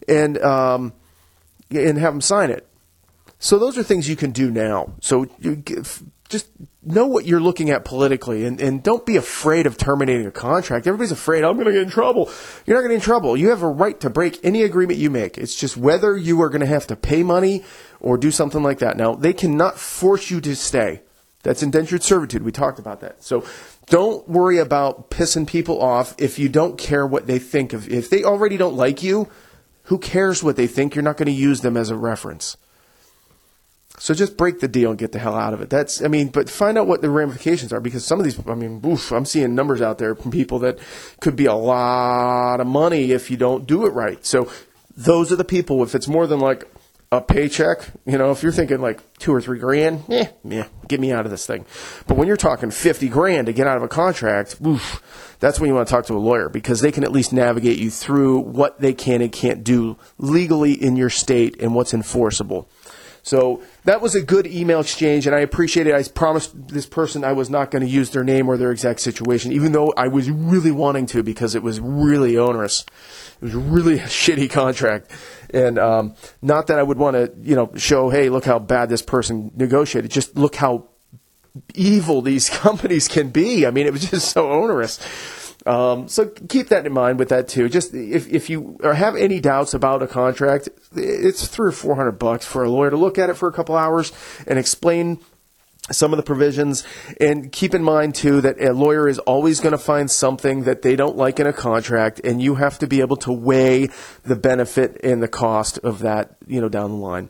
and 0.07 0.37
um, 0.39 0.93
and 1.73 1.97
have 1.97 2.13
them 2.13 2.21
sign 2.21 2.49
it. 2.49 2.67
So 3.39 3.57
those 3.57 3.77
are 3.77 3.83
things 3.83 4.07
you 4.07 4.15
can 4.15 4.31
do 4.31 4.51
now. 4.51 4.93
So 5.01 5.25
give, 5.25 6.03
just 6.29 6.47
know 6.83 7.05
what 7.05 7.25
you're 7.25 7.41
looking 7.41 7.69
at 7.69 7.83
politically 7.85 8.45
and, 8.45 8.59
and 8.61 8.81
don't 8.81 9.05
be 9.05 9.17
afraid 9.17 9.65
of 9.65 9.77
terminating 9.77 10.25
a 10.25 10.31
contract. 10.31 10.87
Everybody's 10.87 11.11
afraid, 11.11 11.43
I'm 11.43 11.55
going 11.55 11.67
to 11.67 11.73
get 11.73 11.83
in 11.83 11.89
trouble. 11.89 12.31
You're 12.65 12.77
not 12.77 12.81
going 12.81 12.91
to 12.91 12.95
get 12.95 13.01
in 13.03 13.05
trouble. 13.05 13.35
You 13.35 13.49
have 13.49 13.61
a 13.61 13.67
right 13.67 13.99
to 13.99 14.09
break 14.09 14.43
any 14.43 14.63
agreement 14.63 14.97
you 14.97 15.09
make. 15.09 15.37
It's 15.37 15.55
just 15.55 15.75
whether 15.75 16.15
you 16.15 16.41
are 16.41 16.49
going 16.49 16.61
to 16.61 16.67
have 16.67 16.87
to 16.87 16.95
pay 16.95 17.23
money 17.23 17.63
or 17.99 18.17
do 18.17 18.31
something 18.31 18.63
like 18.63 18.79
that. 18.79 18.97
Now, 18.97 19.13
they 19.13 19.33
cannot 19.33 19.77
force 19.77 20.31
you 20.31 20.39
to 20.41 20.55
stay. 20.55 21.01
That's 21.43 21.63
indentured 21.63 22.03
servitude. 22.03 22.43
We 22.43 22.51
talked 22.51 22.79
about 22.79 23.01
that. 23.01 23.23
So 23.23 23.43
don't 23.87 24.27
worry 24.29 24.59
about 24.59 25.09
pissing 25.09 25.47
people 25.47 25.81
off 25.81 26.15
if 26.19 26.39
you 26.39 26.49
don't 26.49 26.77
care 26.77 27.05
what 27.05 27.27
they 27.27 27.39
think 27.39 27.73
of. 27.73 27.89
If 27.89 28.09
they 28.09 28.23
already 28.23 28.57
don't 28.57 28.75
like 28.75 29.03
you, 29.03 29.27
who 29.91 29.97
cares 29.97 30.41
what 30.41 30.55
they 30.55 30.67
think? 30.67 30.95
You're 30.95 31.03
not 31.03 31.17
going 31.17 31.25
to 31.25 31.33
use 31.33 31.59
them 31.59 31.75
as 31.75 31.89
a 31.89 31.97
reference. 31.97 32.55
So 33.99 34.13
just 34.13 34.37
break 34.37 34.61
the 34.61 34.69
deal 34.69 34.89
and 34.89 34.97
get 34.97 35.11
the 35.11 35.19
hell 35.19 35.35
out 35.35 35.53
of 35.53 35.59
it. 35.59 35.69
That's, 35.69 36.01
I 36.01 36.07
mean, 36.07 36.29
but 36.29 36.49
find 36.49 36.77
out 36.77 36.87
what 36.87 37.01
the 37.01 37.09
ramifications 37.09 37.73
are 37.73 37.81
because 37.81 38.05
some 38.05 38.17
of 38.17 38.23
these, 38.23 38.39
I 38.47 38.55
mean, 38.55 38.81
oof, 38.85 39.11
I'm 39.11 39.25
seeing 39.25 39.53
numbers 39.53 39.81
out 39.81 39.97
there 39.97 40.15
from 40.15 40.31
people 40.31 40.59
that 40.59 40.79
could 41.19 41.35
be 41.35 41.45
a 41.45 41.53
lot 41.53 42.61
of 42.61 42.67
money 42.67 43.11
if 43.11 43.29
you 43.29 43.35
don't 43.35 43.67
do 43.67 43.85
it 43.85 43.89
right. 43.89 44.25
So 44.25 44.49
those 44.95 45.29
are 45.29 45.35
the 45.35 45.43
people, 45.43 45.83
if 45.83 45.93
it's 45.93 46.07
more 46.07 46.25
than 46.25 46.39
like 46.39 46.70
a 47.11 47.19
paycheck, 47.19 47.79
you 48.05 48.17
know, 48.17 48.31
if 48.31 48.41
you're 48.41 48.53
thinking 48.53 48.79
like 48.79 49.01
two 49.19 49.33
or 49.33 49.41
three 49.41 49.59
grand, 49.59 50.05
eh, 50.09 50.27
yeah, 50.45 50.67
get 50.87 51.01
me 51.01 51.11
out 51.11 51.25
of 51.25 51.31
this 51.31 51.45
thing. 51.45 51.65
But 52.07 52.15
when 52.15 52.25
you're 52.27 52.37
talking 52.37 52.71
50 52.71 53.09
grand 53.09 53.47
to 53.47 53.53
get 53.53 53.67
out 53.67 53.75
of 53.75 53.83
a 53.83 53.89
contract, 53.89 54.55
oof, 54.65 55.35
that's 55.39 55.59
when 55.59 55.67
you 55.67 55.75
want 55.75 55.89
to 55.89 55.91
talk 55.91 56.05
to 56.05 56.13
a 56.13 56.19
lawyer 56.19 56.47
because 56.47 56.79
they 56.79 56.91
can 56.91 57.03
at 57.03 57.11
least 57.11 57.33
navigate 57.33 57.79
you 57.79 57.89
through 57.89 58.39
what 58.39 58.79
they 58.79 58.93
can 58.93 59.21
and 59.21 59.31
can't 59.31 59.61
do 59.61 59.97
legally 60.17 60.71
in 60.71 60.95
your 60.95 61.09
state 61.09 61.61
and 61.61 61.75
what's 61.75 61.93
enforceable. 61.93 62.69
So 63.23 63.61
that 63.83 63.99
was 64.01 64.13
a 64.13 64.21
good 64.21 64.45
email 64.45 64.79
exchange, 64.79 65.25
and 65.25 65.35
I 65.35 65.39
appreciate 65.39 65.87
it. 65.87 65.95
I 65.95 66.03
promised 66.03 66.67
this 66.67 66.85
person 66.85 67.23
I 67.23 67.33
was 67.33 67.49
not 67.49 67.71
going 67.71 67.83
to 67.83 67.89
use 67.89 68.11
their 68.11 68.23
name 68.23 68.47
or 68.47 68.57
their 68.57 68.71
exact 68.71 68.99
situation, 68.99 69.51
even 69.51 69.71
though 69.71 69.91
I 69.97 70.07
was 70.07 70.29
really 70.29 70.71
wanting 70.71 71.07
to 71.07 71.23
because 71.23 71.55
it 71.55 71.63
was 71.63 71.79
really 71.79 72.37
onerous. 72.37 72.85
It 73.41 73.45
was 73.45 73.55
really 73.55 73.99
a 73.99 74.05
shitty 74.05 74.51
contract. 74.51 75.11
And 75.53 75.79
um, 75.79 76.15
not 76.41 76.67
that 76.67 76.77
I 76.77 76.83
would 76.83 76.97
want 76.97 77.15
to, 77.15 77.33
you 77.41 77.55
know, 77.55 77.71
show, 77.75 78.09
hey, 78.09 78.29
look 78.29 78.45
how 78.45 78.59
bad 78.59 78.89
this 78.89 79.01
person 79.01 79.51
negotiated. 79.55 80.11
Just 80.11 80.37
look 80.37 80.55
how 80.55 80.87
evil 81.73 82.21
these 82.21 82.49
companies 82.59 83.07
can 83.07 83.29
be. 83.29 83.65
I 83.65 83.71
mean, 83.71 83.87
it 83.87 83.93
was 83.93 84.09
just 84.09 84.31
so 84.31 84.51
onerous. 84.51 84.99
Um, 85.65 86.07
so 86.07 86.25
keep 86.25 86.69
that 86.69 86.87
in 86.87 86.93
mind 86.93 87.19
with 87.19 87.29
that 87.29 87.47
too. 87.47 87.69
Just 87.69 87.93
if, 87.93 88.27
if 88.27 88.49
you 88.49 88.79
have 88.83 89.15
any 89.15 89.39
doubts 89.39 89.73
about 89.75 90.01
a 90.01 90.07
contract, 90.07 90.69
it's 90.95 91.47
three 91.47 91.69
or 91.69 91.71
four 91.71 91.95
hundred 91.95 92.13
bucks 92.13 92.45
for 92.45 92.63
a 92.63 92.69
lawyer 92.69 92.89
to 92.89 92.97
look 92.97 93.19
at 93.19 93.29
it 93.29 93.35
for 93.35 93.47
a 93.47 93.53
couple 93.53 93.75
hours 93.75 94.11
and 94.47 94.57
explain 94.57 95.19
some 95.91 96.13
of 96.13 96.17
the 96.17 96.23
provisions. 96.23 96.83
And 97.19 97.51
keep 97.51 97.75
in 97.75 97.83
mind 97.83 98.15
too 98.15 98.41
that 98.41 98.59
a 98.59 98.73
lawyer 98.73 99.07
is 99.07 99.19
always 99.19 99.59
going 99.59 99.73
to 99.73 99.77
find 99.77 100.09
something 100.09 100.63
that 100.63 100.81
they 100.81 100.95
don't 100.95 101.17
like 101.17 101.39
in 101.39 101.45
a 101.45 101.53
contract, 101.53 102.21
and 102.23 102.41
you 102.41 102.55
have 102.55 102.79
to 102.79 102.87
be 102.87 103.01
able 103.01 103.17
to 103.17 103.31
weigh 103.31 103.89
the 104.23 104.35
benefit 104.35 104.99
and 105.03 105.21
the 105.21 105.27
cost 105.27 105.77
of 105.79 105.99
that, 105.99 106.37
you 106.47 106.59
know, 106.59 106.69
down 106.69 106.89
the 106.89 106.97
line. 106.97 107.29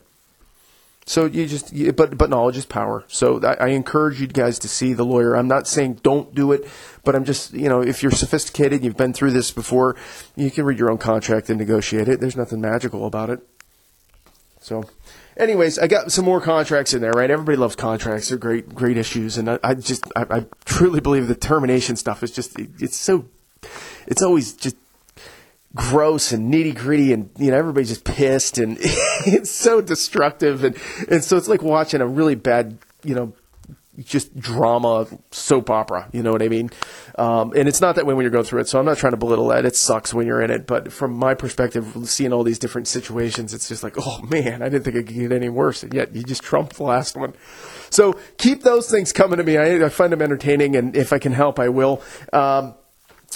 So 1.04 1.24
you 1.26 1.46
just, 1.46 1.74
but 1.96 2.16
but 2.16 2.30
knowledge 2.30 2.56
is 2.56 2.64
power. 2.64 3.04
So 3.08 3.40
I, 3.42 3.54
I, 3.54 3.68
encourage 3.68 4.20
you 4.20 4.28
guys 4.28 4.58
to 4.60 4.68
see 4.68 4.92
the 4.92 5.04
lawyer. 5.04 5.34
I'm 5.34 5.48
not 5.48 5.66
saying 5.66 5.94
don't 6.04 6.32
do 6.32 6.52
it, 6.52 6.68
but 7.02 7.16
I'm 7.16 7.24
just, 7.24 7.52
you 7.52 7.68
know, 7.68 7.82
if 7.82 8.02
you're 8.02 8.12
sophisticated, 8.12 8.84
you've 8.84 8.96
been 8.96 9.12
through 9.12 9.32
this 9.32 9.50
before, 9.50 9.96
you 10.36 10.50
can 10.50 10.64
read 10.64 10.78
your 10.78 10.90
own 10.92 10.98
contract 10.98 11.50
and 11.50 11.58
negotiate 11.58 12.06
it. 12.06 12.20
There's 12.20 12.36
nothing 12.36 12.60
magical 12.60 13.04
about 13.04 13.30
it. 13.30 13.40
So, 14.60 14.84
anyways, 15.36 15.80
I 15.80 15.88
got 15.88 16.12
some 16.12 16.24
more 16.24 16.40
contracts 16.40 16.94
in 16.94 17.02
there, 17.02 17.10
right? 17.10 17.30
Everybody 17.30 17.56
loves 17.56 17.74
contracts; 17.74 18.28
they're 18.28 18.38
great, 18.38 18.72
great 18.72 18.96
issues, 18.96 19.36
and 19.36 19.50
I, 19.50 19.58
I 19.64 19.74
just, 19.74 20.04
I, 20.14 20.22
I 20.30 20.46
truly 20.64 21.00
believe 21.00 21.26
the 21.26 21.34
termination 21.34 21.96
stuff 21.96 22.22
is 22.22 22.30
just, 22.30 22.56
it, 22.60 22.70
it's 22.78 22.96
so, 22.96 23.26
it's 24.06 24.22
always 24.22 24.52
just 24.52 24.76
gross 25.74 26.32
and 26.32 26.52
nitty 26.52 26.74
gritty 26.74 27.12
and 27.12 27.30
you 27.38 27.50
know 27.50 27.56
everybody's 27.56 27.88
just 27.88 28.04
pissed 28.04 28.58
and 28.58 28.76
it's 28.80 29.50
so 29.50 29.80
destructive 29.80 30.64
and 30.64 30.76
and 31.08 31.24
so 31.24 31.36
it's 31.36 31.48
like 31.48 31.62
watching 31.62 32.00
a 32.00 32.06
really 32.06 32.34
bad 32.34 32.78
you 33.04 33.14
know 33.14 33.32
just 33.98 34.38
drama 34.38 35.06
soap 35.30 35.70
opera 35.70 36.08
you 36.12 36.22
know 36.22 36.32
what 36.32 36.42
i 36.42 36.48
mean? 36.48 36.70
Um, 37.18 37.52
and 37.54 37.68
it's 37.68 37.82
not 37.82 37.96
that 37.96 38.06
way 38.06 38.14
when 38.14 38.24
you're 38.24 38.30
going 38.30 38.44
through 38.44 38.60
it 38.60 38.68
so 38.68 38.78
i'm 38.78 38.84
not 38.84 38.98
trying 38.98 39.12
to 39.12 39.18
belittle 39.18 39.48
that. 39.48 39.64
It 39.64 39.76
sucks 39.76 40.12
when 40.12 40.26
you're 40.26 40.42
in 40.42 40.50
it 40.50 40.66
but 40.66 40.92
from 40.92 41.12
my 41.12 41.34
perspective 41.34 41.96
seeing 42.04 42.32
all 42.32 42.42
these 42.42 42.58
different 42.58 42.86
situations 42.88 43.54
it's 43.54 43.68
just 43.68 43.82
like 43.82 43.94
oh 43.98 44.20
man 44.22 44.62
i 44.62 44.68
didn't 44.68 44.84
think 44.84 44.96
it 44.96 45.06
could 45.06 45.16
get 45.16 45.32
any 45.32 45.48
worse 45.48 45.82
and 45.82 45.94
yet 45.94 46.14
you 46.14 46.22
just 46.22 46.42
trumped 46.42 46.76
the 46.76 46.82
last 46.82 47.16
one. 47.16 47.34
So 47.90 48.14
keep 48.36 48.62
those 48.62 48.90
things 48.90 49.12
coming 49.12 49.38
to 49.38 49.44
me. 49.44 49.56
I, 49.56 49.84
I 49.84 49.88
find 49.88 50.12
them 50.12 50.22
entertaining 50.22 50.76
and 50.76 50.96
if 50.96 51.14
i 51.14 51.18
can 51.18 51.32
help 51.32 51.58
i 51.58 51.68
will. 51.68 52.02
Um, 52.32 52.74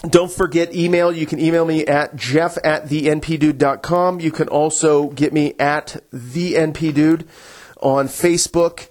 don't 0.03 0.31
forget 0.31 0.75
email. 0.75 1.11
You 1.11 1.27
can 1.27 1.41
email 1.41 1.65
me 1.65 1.87
at 1.87 2.17
jeff 2.17 2.59
at 2.63 2.87
thenpdude.com. 2.87 4.21
You 4.21 4.31
can 4.31 4.49
also 4.49 5.09
get 5.09 5.33
me 5.33 5.55
at 5.59 6.03
thenpdude 6.13 7.27
on 7.81 8.09
Facebook. 8.09 8.89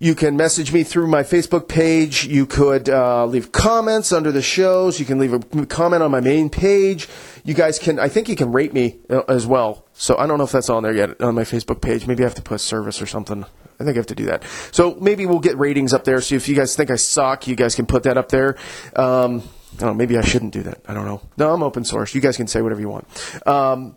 You 0.00 0.14
can 0.14 0.36
message 0.36 0.72
me 0.72 0.82
through 0.82 1.06
my 1.06 1.22
Facebook 1.22 1.68
page. 1.68 2.26
You 2.26 2.46
could 2.46 2.88
uh, 2.90 3.24
leave 3.26 3.52
comments 3.52 4.12
under 4.12 4.32
the 4.32 4.42
shows. 4.42 4.98
You 4.98 5.06
can 5.06 5.18
leave 5.18 5.32
a 5.32 5.66
comment 5.66 6.02
on 6.02 6.10
my 6.10 6.20
main 6.20 6.50
page. 6.50 7.08
You 7.44 7.54
guys 7.54 7.78
can, 7.78 8.00
I 8.00 8.08
think 8.08 8.28
you 8.28 8.36
can 8.36 8.50
rate 8.52 8.74
me 8.74 8.98
uh, 9.08 9.22
as 9.28 9.46
well. 9.46 9.86
So 9.94 10.18
I 10.18 10.26
don't 10.26 10.38
know 10.38 10.44
if 10.44 10.52
that's 10.52 10.68
on 10.68 10.82
there 10.82 10.92
yet 10.92 11.20
on 11.22 11.36
my 11.36 11.44
Facebook 11.44 11.80
page. 11.80 12.06
Maybe 12.06 12.24
I 12.24 12.26
have 12.26 12.34
to 12.34 12.42
put 12.42 12.60
service 12.60 13.00
or 13.00 13.06
something. 13.06 13.44
I 13.44 13.84
think 13.84 13.96
I 13.96 13.98
have 13.98 14.06
to 14.08 14.14
do 14.14 14.26
that. 14.26 14.42
So 14.72 14.96
maybe 15.00 15.26
we'll 15.26 15.38
get 15.38 15.56
ratings 15.58 15.92
up 15.92 16.04
there. 16.04 16.20
So 16.20 16.34
if 16.34 16.48
you 16.48 16.56
guys 16.56 16.74
think 16.76 16.90
I 16.90 16.96
suck, 16.96 17.46
you 17.46 17.54
guys 17.54 17.74
can 17.74 17.86
put 17.86 18.02
that 18.02 18.18
up 18.18 18.28
there. 18.28 18.56
Um, 18.96 19.42
Oh, 19.80 19.92
maybe 19.94 20.16
I 20.16 20.22
shouldn't 20.22 20.52
do 20.52 20.62
that. 20.64 20.78
I 20.86 20.94
don't 20.94 21.04
know. 21.06 21.20
No, 21.36 21.52
I'm 21.52 21.62
open 21.62 21.84
source. 21.84 22.14
You 22.14 22.20
guys 22.20 22.36
can 22.36 22.46
say 22.46 22.62
whatever 22.62 22.80
you 22.80 22.88
want. 22.88 23.06
Um, 23.46 23.96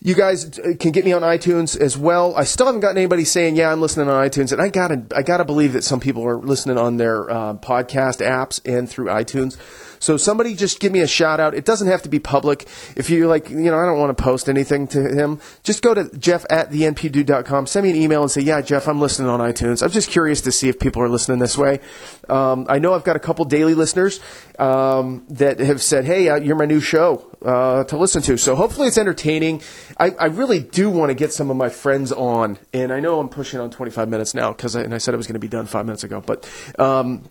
You 0.00 0.14
guys 0.14 0.60
uh, 0.60 0.74
can 0.78 0.92
get 0.92 1.04
me 1.04 1.12
on 1.12 1.22
iTunes 1.22 1.76
as 1.76 1.98
well. 1.98 2.32
I 2.36 2.44
still 2.44 2.66
haven't 2.66 2.82
gotten 2.82 2.98
anybody 2.98 3.24
saying, 3.24 3.56
"Yeah, 3.56 3.72
I'm 3.72 3.80
listening 3.80 4.08
on 4.08 4.28
iTunes," 4.28 4.52
and 4.52 4.62
I 4.62 4.68
gotta, 4.68 5.02
I 5.14 5.22
gotta 5.22 5.44
believe 5.44 5.72
that 5.72 5.82
some 5.82 5.98
people 5.98 6.24
are 6.24 6.36
listening 6.38 6.78
on 6.78 6.98
their 6.98 7.28
uh, 7.28 7.54
podcast 7.54 8.24
apps 8.24 8.60
and 8.64 8.88
through 8.88 9.06
iTunes. 9.06 9.56
So 9.98 10.16
somebody 10.16 10.54
just 10.54 10.80
give 10.80 10.92
me 10.92 11.00
a 11.00 11.06
shout 11.06 11.40
out. 11.40 11.54
It 11.54 11.64
doesn't 11.64 11.88
have 11.88 12.02
to 12.02 12.08
be 12.08 12.18
public. 12.18 12.68
If 12.96 13.10
you're 13.10 13.28
like, 13.28 13.50
you 13.50 13.56
know, 13.56 13.78
I 13.78 13.86
don't 13.86 13.98
want 13.98 14.16
to 14.16 14.22
post 14.22 14.48
anything 14.48 14.86
to 14.88 15.02
him, 15.02 15.40
just 15.62 15.82
go 15.82 15.94
to 15.94 16.16
jeff 16.18 16.44
at 16.50 16.70
thenpdude.com. 16.70 17.66
Send 17.66 17.84
me 17.84 17.90
an 17.90 17.96
email 17.96 18.22
and 18.22 18.30
say, 18.30 18.40
yeah, 18.40 18.60
Jeff, 18.60 18.88
I'm 18.88 19.00
listening 19.00 19.28
on 19.28 19.40
iTunes. 19.40 19.82
I'm 19.82 19.90
just 19.90 20.10
curious 20.10 20.40
to 20.42 20.52
see 20.52 20.68
if 20.68 20.78
people 20.78 21.02
are 21.02 21.08
listening 21.08 21.38
this 21.38 21.56
way. 21.56 21.80
Um, 22.28 22.66
I 22.68 22.78
know 22.78 22.94
I've 22.94 23.04
got 23.04 23.16
a 23.16 23.20
couple 23.20 23.44
daily 23.44 23.74
listeners 23.74 24.20
um, 24.58 25.24
that 25.30 25.60
have 25.60 25.82
said, 25.82 26.04
hey, 26.04 26.28
uh, 26.28 26.36
you're 26.36 26.56
my 26.56 26.66
new 26.66 26.80
show 26.80 27.24
uh, 27.44 27.84
to 27.84 27.96
listen 27.96 28.22
to. 28.22 28.36
So 28.36 28.54
hopefully 28.56 28.88
it's 28.88 28.98
entertaining. 28.98 29.62
I, 29.98 30.10
I 30.10 30.26
really 30.26 30.60
do 30.60 30.90
want 30.90 31.10
to 31.10 31.14
get 31.14 31.32
some 31.32 31.50
of 31.50 31.56
my 31.56 31.68
friends 31.68 32.12
on, 32.12 32.58
and 32.72 32.92
I 32.92 33.00
know 33.00 33.20
I'm 33.20 33.28
pushing 33.28 33.60
on 33.60 33.70
25 33.70 34.08
minutes 34.08 34.34
now 34.34 34.52
because 34.52 34.76
I, 34.76 34.82
and 34.82 34.94
I 34.94 34.98
said 34.98 35.14
I 35.14 35.16
was 35.16 35.26
going 35.26 35.34
to 35.34 35.40
be 35.40 35.48
done 35.48 35.66
five 35.66 35.86
minutes 35.86 36.04
ago, 36.04 36.22
but 36.24 36.48
um, 36.78 37.28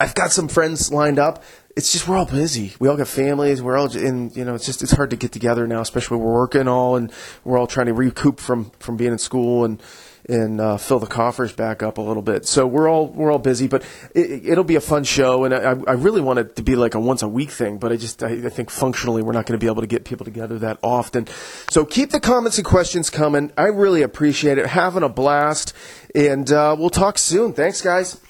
I've 0.00 0.14
got 0.14 0.32
some 0.32 0.48
friends 0.48 0.92
lined 0.92 1.18
up 1.18 1.42
it's 1.76 1.92
just 1.92 2.06
we're 2.06 2.16
all 2.16 2.26
busy. 2.26 2.74
We 2.78 2.88
all 2.88 2.96
got 2.96 3.08
families. 3.08 3.62
We're 3.62 3.78
all 3.78 3.94
in. 3.96 4.30
You 4.30 4.44
know, 4.44 4.54
it's 4.54 4.66
just 4.66 4.82
it's 4.82 4.92
hard 4.92 5.10
to 5.10 5.16
get 5.16 5.32
together 5.32 5.66
now, 5.66 5.80
especially 5.80 6.18
we're 6.18 6.32
working 6.32 6.68
all 6.68 6.96
and 6.96 7.12
we're 7.44 7.58
all 7.58 7.66
trying 7.66 7.86
to 7.86 7.94
recoup 7.94 8.40
from 8.40 8.70
from 8.78 8.96
being 8.96 9.12
in 9.12 9.18
school 9.18 9.64
and 9.64 9.82
and 10.28 10.60
uh, 10.60 10.76
fill 10.76 10.98
the 10.98 11.06
coffers 11.06 11.52
back 11.52 11.82
up 11.82 11.98
a 11.98 12.00
little 12.00 12.22
bit. 12.22 12.46
So 12.46 12.66
we're 12.66 12.88
all 12.88 13.08
we're 13.08 13.32
all 13.32 13.38
busy, 13.38 13.68
but 13.68 13.84
it, 14.14 14.56
will 14.56 14.64
be 14.64 14.76
a 14.76 14.80
fun 14.80 15.04
show, 15.04 15.44
and 15.44 15.54
I, 15.54 15.72
I 15.90 15.94
really 15.94 16.20
want 16.20 16.38
it 16.38 16.56
to 16.56 16.62
be 16.62 16.76
like 16.76 16.94
a 16.94 17.00
once 17.00 17.22
a 17.22 17.28
week 17.28 17.50
thing. 17.50 17.78
But 17.78 17.92
I 17.92 17.96
just 17.96 18.22
I, 18.22 18.28
I 18.28 18.48
think 18.48 18.70
functionally 18.70 19.22
we're 19.22 19.32
not 19.32 19.46
going 19.46 19.58
to 19.58 19.64
be 19.64 19.70
able 19.70 19.82
to 19.82 19.88
get 19.88 20.04
people 20.04 20.24
together 20.24 20.58
that 20.60 20.78
often. 20.82 21.26
So 21.70 21.84
keep 21.84 22.10
the 22.10 22.20
comments 22.20 22.58
and 22.58 22.66
questions 22.66 23.10
coming. 23.10 23.52
I 23.56 23.66
really 23.66 24.02
appreciate 24.02 24.58
it. 24.58 24.66
Having 24.66 25.02
a 25.02 25.08
blast, 25.08 25.72
and 26.14 26.50
uh, 26.52 26.76
we'll 26.78 26.90
talk 26.90 27.18
soon. 27.18 27.52
Thanks, 27.52 27.80
guys. 27.80 28.20